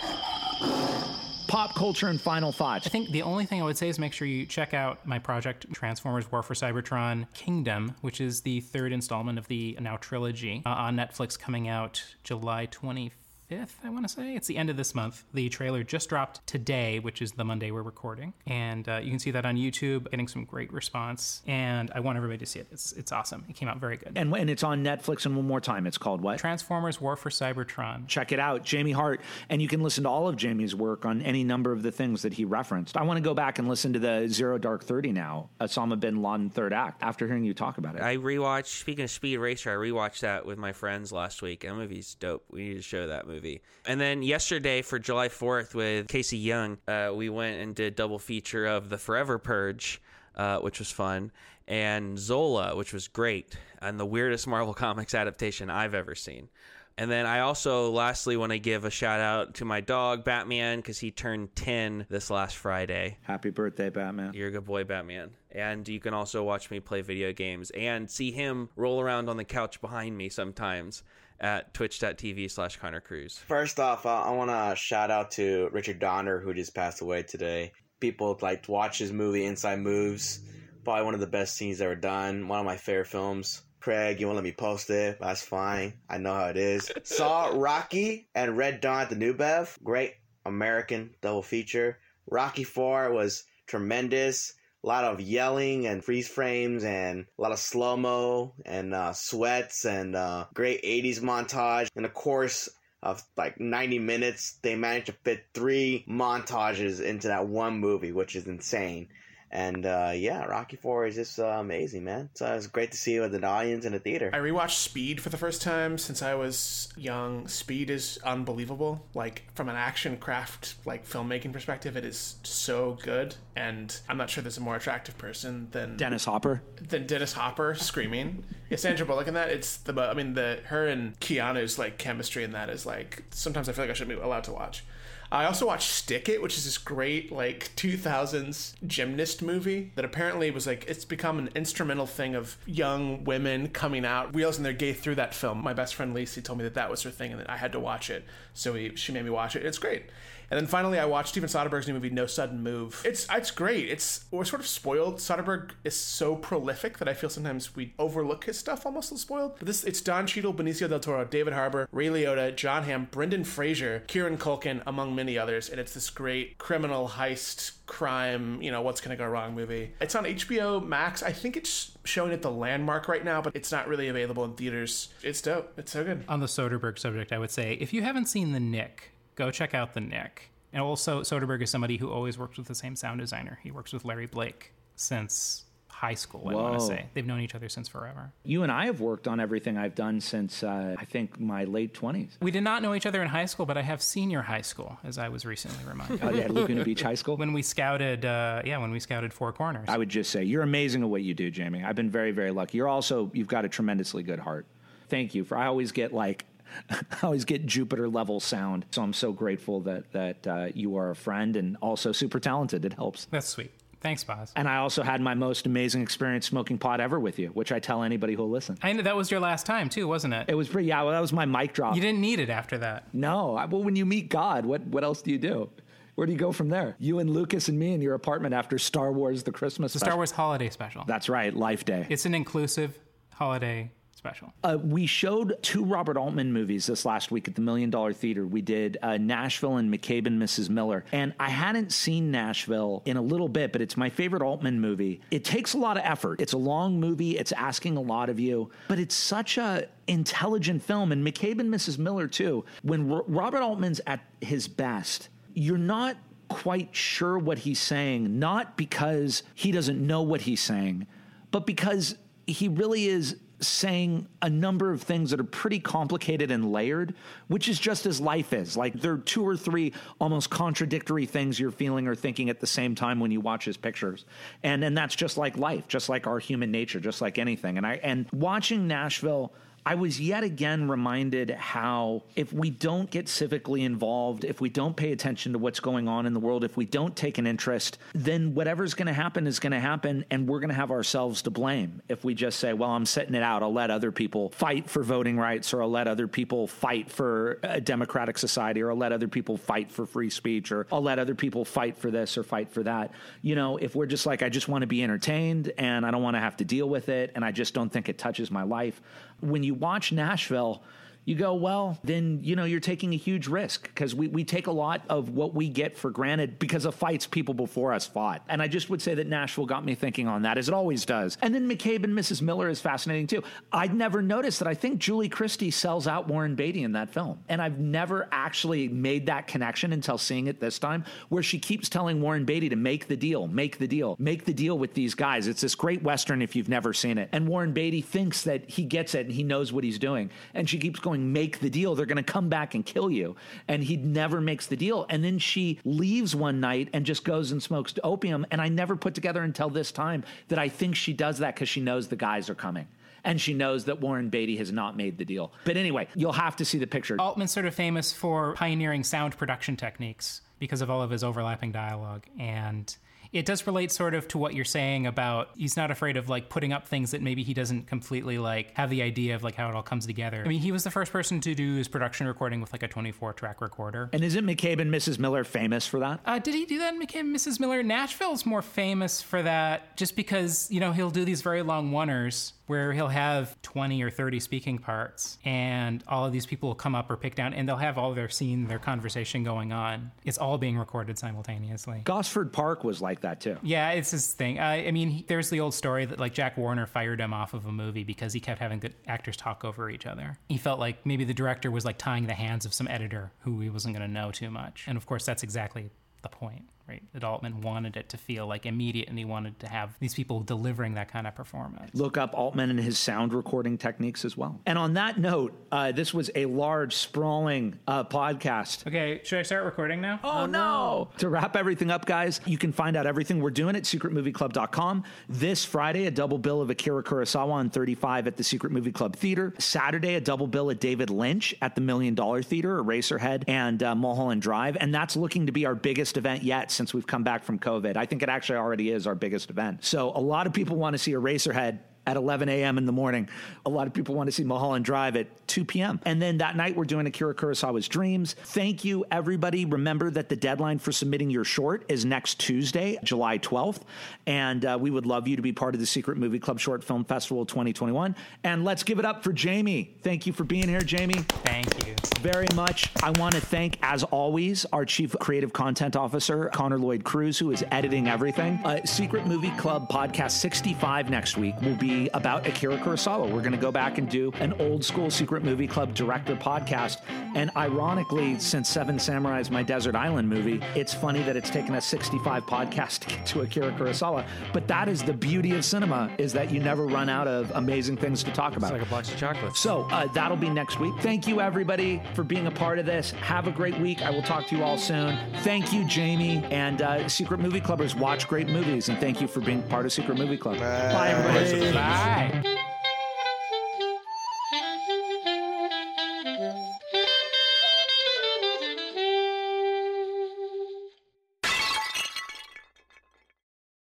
[1.48, 2.86] pop culture and final thoughts.
[2.86, 5.18] I think the only thing I would say is make sure you check out my
[5.18, 10.62] project Transformers War for Cybertron Kingdom, which is the third installment of the now trilogy
[10.64, 13.12] uh, on Netflix coming out July 25th.
[13.50, 14.34] 5th, I want to say.
[14.34, 15.24] It's the end of this month.
[15.32, 18.34] The trailer just dropped today, which is the Monday we're recording.
[18.46, 21.42] And uh, you can see that on YouTube, getting some great response.
[21.46, 22.66] And I want everybody to see it.
[22.70, 23.44] It's, it's awesome.
[23.48, 24.12] It came out very good.
[24.16, 25.24] And, and it's on Netflix.
[25.24, 26.38] And one more time, it's called what?
[26.38, 28.06] Transformers War for Cybertron.
[28.06, 28.64] Check it out.
[28.64, 29.22] Jamie Hart.
[29.48, 32.22] And you can listen to all of Jamie's work on any number of the things
[32.22, 32.96] that he referenced.
[32.98, 36.22] I want to go back and listen to the Zero Dark 30 now, Osama bin
[36.22, 38.02] Laden third act, after hearing you talk about it.
[38.02, 41.60] I rewatched, speaking of Speed Racer, I rewatched that with my friends last week.
[41.60, 42.44] That movie's dope.
[42.50, 43.60] We need to show that movie movie.
[43.86, 48.18] And then yesterday for July 4th with Casey Young, uh, we went and did double
[48.18, 50.02] feature of The Forever Purge,
[50.36, 51.30] uh, which was fun,
[51.68, 56.48] and Zola, which was great, and the weirdest Marvel Comics adaptation I've ever seen.
[56.96, 60.78] And then I also, lastly, want to give a shout out to my dog, Batman,
[60.78, 63.18] because he turned 10 this last Friday.
[63.22, 64.32] Happy birthday, Batman.
[64.34, 65.30] You're a good boy, Batman.
[65.52, 69.36] And you can also watch me play video games and see him roll around on
[69.36, 71.04] the couch behind me sometimes
[71.40, 73.38] at twitch.tv slash Connor Cruz.
[73.38, 77.22] First off, uh, I want to shout out to Richard Donner, who just passed away
[77.22, 77.72] today.
[78.00, 80.40] People like to watch his movie Inside Moves.
[80.84, 82.48] Probably one of the best scenes ever done.
[82.48, 83.62] One of my favorite films.
[83.80, 85.18] Craig, you won't let me post it.
[85.20, 85.94] That's fine.
[86.08, 86.90] I know how it is.
[87.04, 89.78] Saw Rocky and Red Dawn at the New Bev.
[89.82, 90.14] Great
[90.44, 91.98] American double feature.
[92.30, 97.58] Rocky 4 was tremendous a lot of yelling and freeze frames and a lot of
[97.58, 101.88] slow mo and uh, sweats and uh, great 80s montage.
[101.96, 102.68] And of course,
[103.02, 108.36] of like 90 minutes, they managed to fit three montages into that one movie, which
[108.36, 109.08] is insane.
[109.50, 112.30] And uh, yeah, Rocky Four is just uh, amazing, man.
[112.34, 114.30] So it's great to see you with an audience in the theater.
[114.32, 117.48] I rewatched Speed for the first time since I was young.
[117.48, 119.06] Speed is unbelievable.
[119.14, 123.36] Like from an action craft, like filmmaking perspective, it is so good.
[123.56, 126.62] And I'm not sure there's a more attractive person than Dennis Hopper.
[126.86, 128.44] Than Dennis Hopper screaming.
[128.68, 129.48] Yeah, Sandra Bullock in that.
[129.48, 133.66] It's the I mean the her and Keanu's like chemistry in that is like sometimes
[133.66, 134.84] I feel like I should be allowed to watch.
[135.30, 140.50] I also watched Stick It, which is this great like 2000s gymnast movie that apparently
[140.50, 144.94] was like it's become an instrumental thing of young women coming out, realizing they're gay
[144.94, 145.62] through that film.
[145.62, 147.72] My best friend Lacey told me that that was her thing and that I had
[147.72, 148.24] to watch it,
[148.54, 149.66] so he, she made me watch it.
[149.66, 150.04] It's great.
[150.50, 153.02] And then finally, I watched Steven Soderbergh's new movie, No Sudden Move.
[153.04, 153.88] It's it's great.
[153.88, 155.16] It's we're sort of spoiled.
[155.16, 159.56] Soderbergh is so prolific that I feel sometimes we overlook his stuff, almost a spoiled.
[159.58, 163.44] But this it's Don Cheadle, Benicio del Toro, David Harbour, Ray Liotta, Jon Hamm, Brendan
[163.44, 165.68] Fraser, Kieran Culkin, among many others.
[165.68, 168.62] And it's this great criminal heist crime.
[168.62, 169.92] You know what's going to go wrong movie.
[170.00, 171.22] It's on HBO Max.
[171.22, 174.54] I think it's showing at the Landmark right now, but it's not really available in
[174.54, 175.08] theaters.
[175.22, 175.72] It's dope.
[175.76, 176.24] It's so good.
[176.28, 179.72] On the Soderbergh subject, I would say if you haven't seen The Knick go check
[179.72, 180.50] out The Knick.
[180.72, 183.58] And also, Soderbergh is somebody who always works with the same sound designer.
[183.62, 187.06] He works with Larry Blake since high school, I want to say.
[187.14, 188.30] They've known each other since forever.
[188.44, 191.92] You and I have worked on everything I've done since, uh, I think, my late
[191.94, 192.32] 20s.
[192.40, 194.98] We did not know each other in high school, but I have senior high school,
[195.02, 196.22] as I was recently reminded.
[196.22, 197.36] oh, yeah, Laguna Beach High School?
[197.36, 199.88] When we scouted, uh, yeah, when we scouted Four Corners.
[199.88, 201.82] I would just say, you're amazing at what you do, Jamie.
[201.82, 202.76] I've been very, very lucky.
[202.78, 204.66] You're also, you've got a tremendously good heart.
[205.08, 206.44] Thank you for, I always get like,
[206.90, 208.86] I always get Jupiter level sound.
[208.90, 212.84] So I'm so grateful that that uh, you are a friend and also super talented.
[212.84, 213.26] It helps.
[213.26, 213.72] That's sweet.
[214.00, 214.52] Thanks, Boz.
[214.54, 217.80] And I also had my most amazing experience smoking pot ever with you, which I
[217.80, 218.78] tell anybody who'll listen.
[218.82, 220.46] I know that was your last time too, wasn't it?
[220.48, 221.96] It was pretty, yeah, well, that was my mic drop.
[221.96, 223.12] You didn't need it after that.
[223.12, 225.68] No, I, well, when you meet God, what, what else do you do?
[226.14, 226.96] Where do you go from there?
[226.98, 229.92] You and Lucas and me in your apartment after Star Wars: The Christmas.
[229.92, 231.04] The Star Wars Holiday Special.
[231.06, 232.08] That's right, Life Day.
[232.08, 232.98] It's an inclusive
[233.32, 234.52] holiday special.
[234.64, 238.46] Uh, we showed two Robert Altman movies this last week at the Million Dollar Theater.
[238.46, 240.68] We did uh, Nashville and McCabe and Mrs.
[240.68, 241.04] Miller.
[241.12, 245.20] And I hadn't seen Nashville in a little bit, but it's my favorite Altman movie.
[245.30, 246.40] It takes a lot of effort.
[246.40, 247.38] It's a long movie.
[247.38, 251.12] It's asking a lot of you, but it's such a intelligent film.
[251.12, 251.98] And McCabe and Mrs.
[251.98, 252.64] Miller too.
[252.82, 256.16] When R- Robert Altman's at his best, you're not
[256.48, 261.06] quite sure what he's saying, not because he doesn't know what he's saying,
[261.52, 262.16] but because
[262.46, 267.14] he really is saying a number of things that are pretty complicated and layered,
[267.48, 268.76] which is just as life is.
[268.76, 272.66] Like there are two or three almost contradictory things you're feeling or thinking at the
[272.66, 274.24] same time when you watch his pictures.
[274.62, 277.76] And and that's just like life, just like our human nature, just like anything.
[277.76, 279.52] And I and watching Nashville
[279.86, 284.94] I was yet again reminded how if we don't get civically involved, if we don't
[284.94, 287.96] pay attention to what's going on in the world, if we don't take an interest,
[288.14, 291.42] then whatever's going to happen is going to happen, and we're going to have ourselves
[291.42, 293.62] to blame if we just say, well, I'm sitting it out.
[293.62, 297.58] I'll let other people fight for voting rights, or I'll let other people fight for
[297.62, 301.18] a democratic society, or I'll let other people fight for free speech, or I'll let
[301.18, 303.12] other people fight for this or fight for that.
[303.40, 306.22] You know, if we're just like, I just want to be entertained and I don't
[306.22, 308.64] want to have to deal with it, and I just don't think it touches my
[308.64, 309.00] life
[309.40, 310.82] when you watch Nashville,
[311.28, 314.66] you go, well, then, you know, you're taking a huge risk because we, we take
[314.66, 318.42] a lot of what we get for granted because of fights people before us fought.
[318.48, 321.04] And I just would say that Nashville got me thinking on that, as it always
[321.04, 321.36] does.
[321.42, 322.40] And then McCabe and Mrs.
[322.40, 323.42] Miller is fascinating too.
[323.70, 327.38] I'd never noticed that I think Julie Christie sells out Warren Beatty in that film.
[327.50, 331.90] And I've never actually made that connection until seeing it this time, where she keeps
[331.90, 335.14] telling Warren Beatty to make the deal, make the deal, make the deal with these
[335.14, 335.46] guys.
[335.46, 337.28] It's this great Western if you've never seen it.
[337.32, 340.30] And Warren Beatty thinks that he gets it and he knows what he's doing.
[340.54, 341.94] And she keeps going, make the deal.
[341.94, 343.36] They're going to come back and kill you.
[343.66, 345.06] And he never makes the deal.
[345.08, 348.46] And then she leaves one night and just goes and smokes opium.
[348.50, 351.68] And I never put together until this time that I think she does that because
[351.68, 352.86] she knows the guys are coming
[353.24, 355.52] and she knows that Warren Beatty has not made the deal.
[355.64, 357.16] But anyway, you'll have to see the picture.
[357.20, 361.72] Altman's sort of famous for pioneering sound production techniques because of all of his overlapping
[361.72, 362.96] dialogue and
[363.32, 366.48] it does relate sort of to what you're saying about he's not afraid of like
[366.48, 369.68] putting up things that maybe he doesn't completely like have the idea of like how
[369.68, 370.42] it all comes together.
[370.44, 372.88] I mean, he was the first person to do his production recording with like a
[372.88, 374.08] 24 track recorder.
[374.12, 375.18] And isn't McCabe and Mrs.
[375.18, 376.20] Miller famous for that?
[376.24, 377.60] Uh, did he do that in McCabe and Mrs.
[377.60, 377.82] Miller?
[377.82, 382.52] Nashville's more famous for that just because, you know, he'll do these very long oneers
[382.68, 386.94] where he'll have 20 or 30 speaking parts and all of these people will come
[386.94, 390.12] up or pick down and they'll have all their scene, their conversation going on.
[390.24, 392.02] It's all being recorded simultaneously.
[392.04, 393.56] Gosford Park was like that too.
[393.62, 394.58] Yeah, it's his thing.
[394.58, 397.54] Uh, I mean, he, there's the old story that like Jack Warner fired him off
[397.54, 400.38] of a movie because he kept having the actors talk over each other.
[400.48, 403.60] He felt like maybe the director was like tying the hands of some editor who
[403.60, 404.84] he wasn't going to know too much.
[404.86, 405.90] And of course, that's exactly
[406.22, 407.02] the point right?
[407.12, 410.40] That Altman wanted it to feel like immediate, and he wanted to have these people
[410.40, 411.94] delivering that kind of performance.
[411.94, 414.60] Look up Altman and his sound recording techniques as well.
[414.66, 418.86] And on that note, uh, this was a large, sprawling uh, podcast.
[418.86, 420.20] Okay, should I start recording now?
[420.24, 421.10] Oh, no.
[421.18, 425.04] To wrap everything up, guys, you can find out everything we're doing at secretmovieclub.com.
[425.28, 429.14] This Friday, a double bill of Akira Kurosawa on 35 at the Secret Movie Club
[429.16, 429.52] Theater.
[429.58, 433.94] Saturday, a double bill at David Lynch at the Million Dollar Theater, Eraserhead, and uh,
[433.94, 434.76] Mulholland Drive.
[434.80, 437.96] And that's looking to be our biggest event yet since we've come back from COVID.
[437.96, 439.84] I think it actually already is our biggest event.
[439.84, 442.78] So a lot of people want to see Eraserhead at 11 a.m.
[442.78, 443.28] in the morning.
[443.66, 446.00] A lot of people want to see Mulholland Drive at 2 p.m.
[446.06, 448.32] And then that night, we're doing Akira Kurosawa's Dreams.
[448.32, 449.66] Thank you, everybody.
[449.66, 453.82] Remember that the deadline for submitting your short is next Tuesday, July 12th.
[454.26, 456.82] And uh, we would love you to be part of the Secret Movie Club Short
[456.82, 458.16] Film Festival 2021.
[458.42, 459.94] And let's give it up for Jamie.
[460.02, 461.22] Thank you for being here, Jamie.
[461.44, 462.90] Thank you very much.
[463.02, 467.50] I want to thank, as always, our Chief Creative Content Officer, Connor Lloyd Cruz, who
[467.50, 468.54] is editing everything.
[468.64, 473.30] Uh, Secret Movie Club podcast 65 next week will be about Akira Kurosawa.
[473.30, 477.00] We're going to go back and do an old school Secret Movie Club director podcast.
[477.34, 481.74] And ironically, since Seven Samurai is my Desert Island movie, it's funny that it's taken
[481.74, 484.26] us 65 podcasts to get to Akira Kurosawa.
[484.52, 487.96] But that is the beauty of cinema, is that you never run out of amazing
[487.96, 488.72] things to talk about.
[488.72, 489.60] It's like a box of chocolates.
[489.60, 490.94] So uh, that'll be next week.
[491.00, 493.10] Thank you, everybody, for being a part of this.
[493.12, 494.02] Have a great week.
[494.02, 495.18] I will talk to you all soon.
[495.38, 496.44] Thank you, Jamie.
[496.50, 498.88] And uh, Secret Movie Clubbers, watch great movies.
[498.88, 500.58] And thank you for being part of Secret Movie Club.
[500.58, 501.77] Bye, everybody.
[501.78, 502.58] Bye.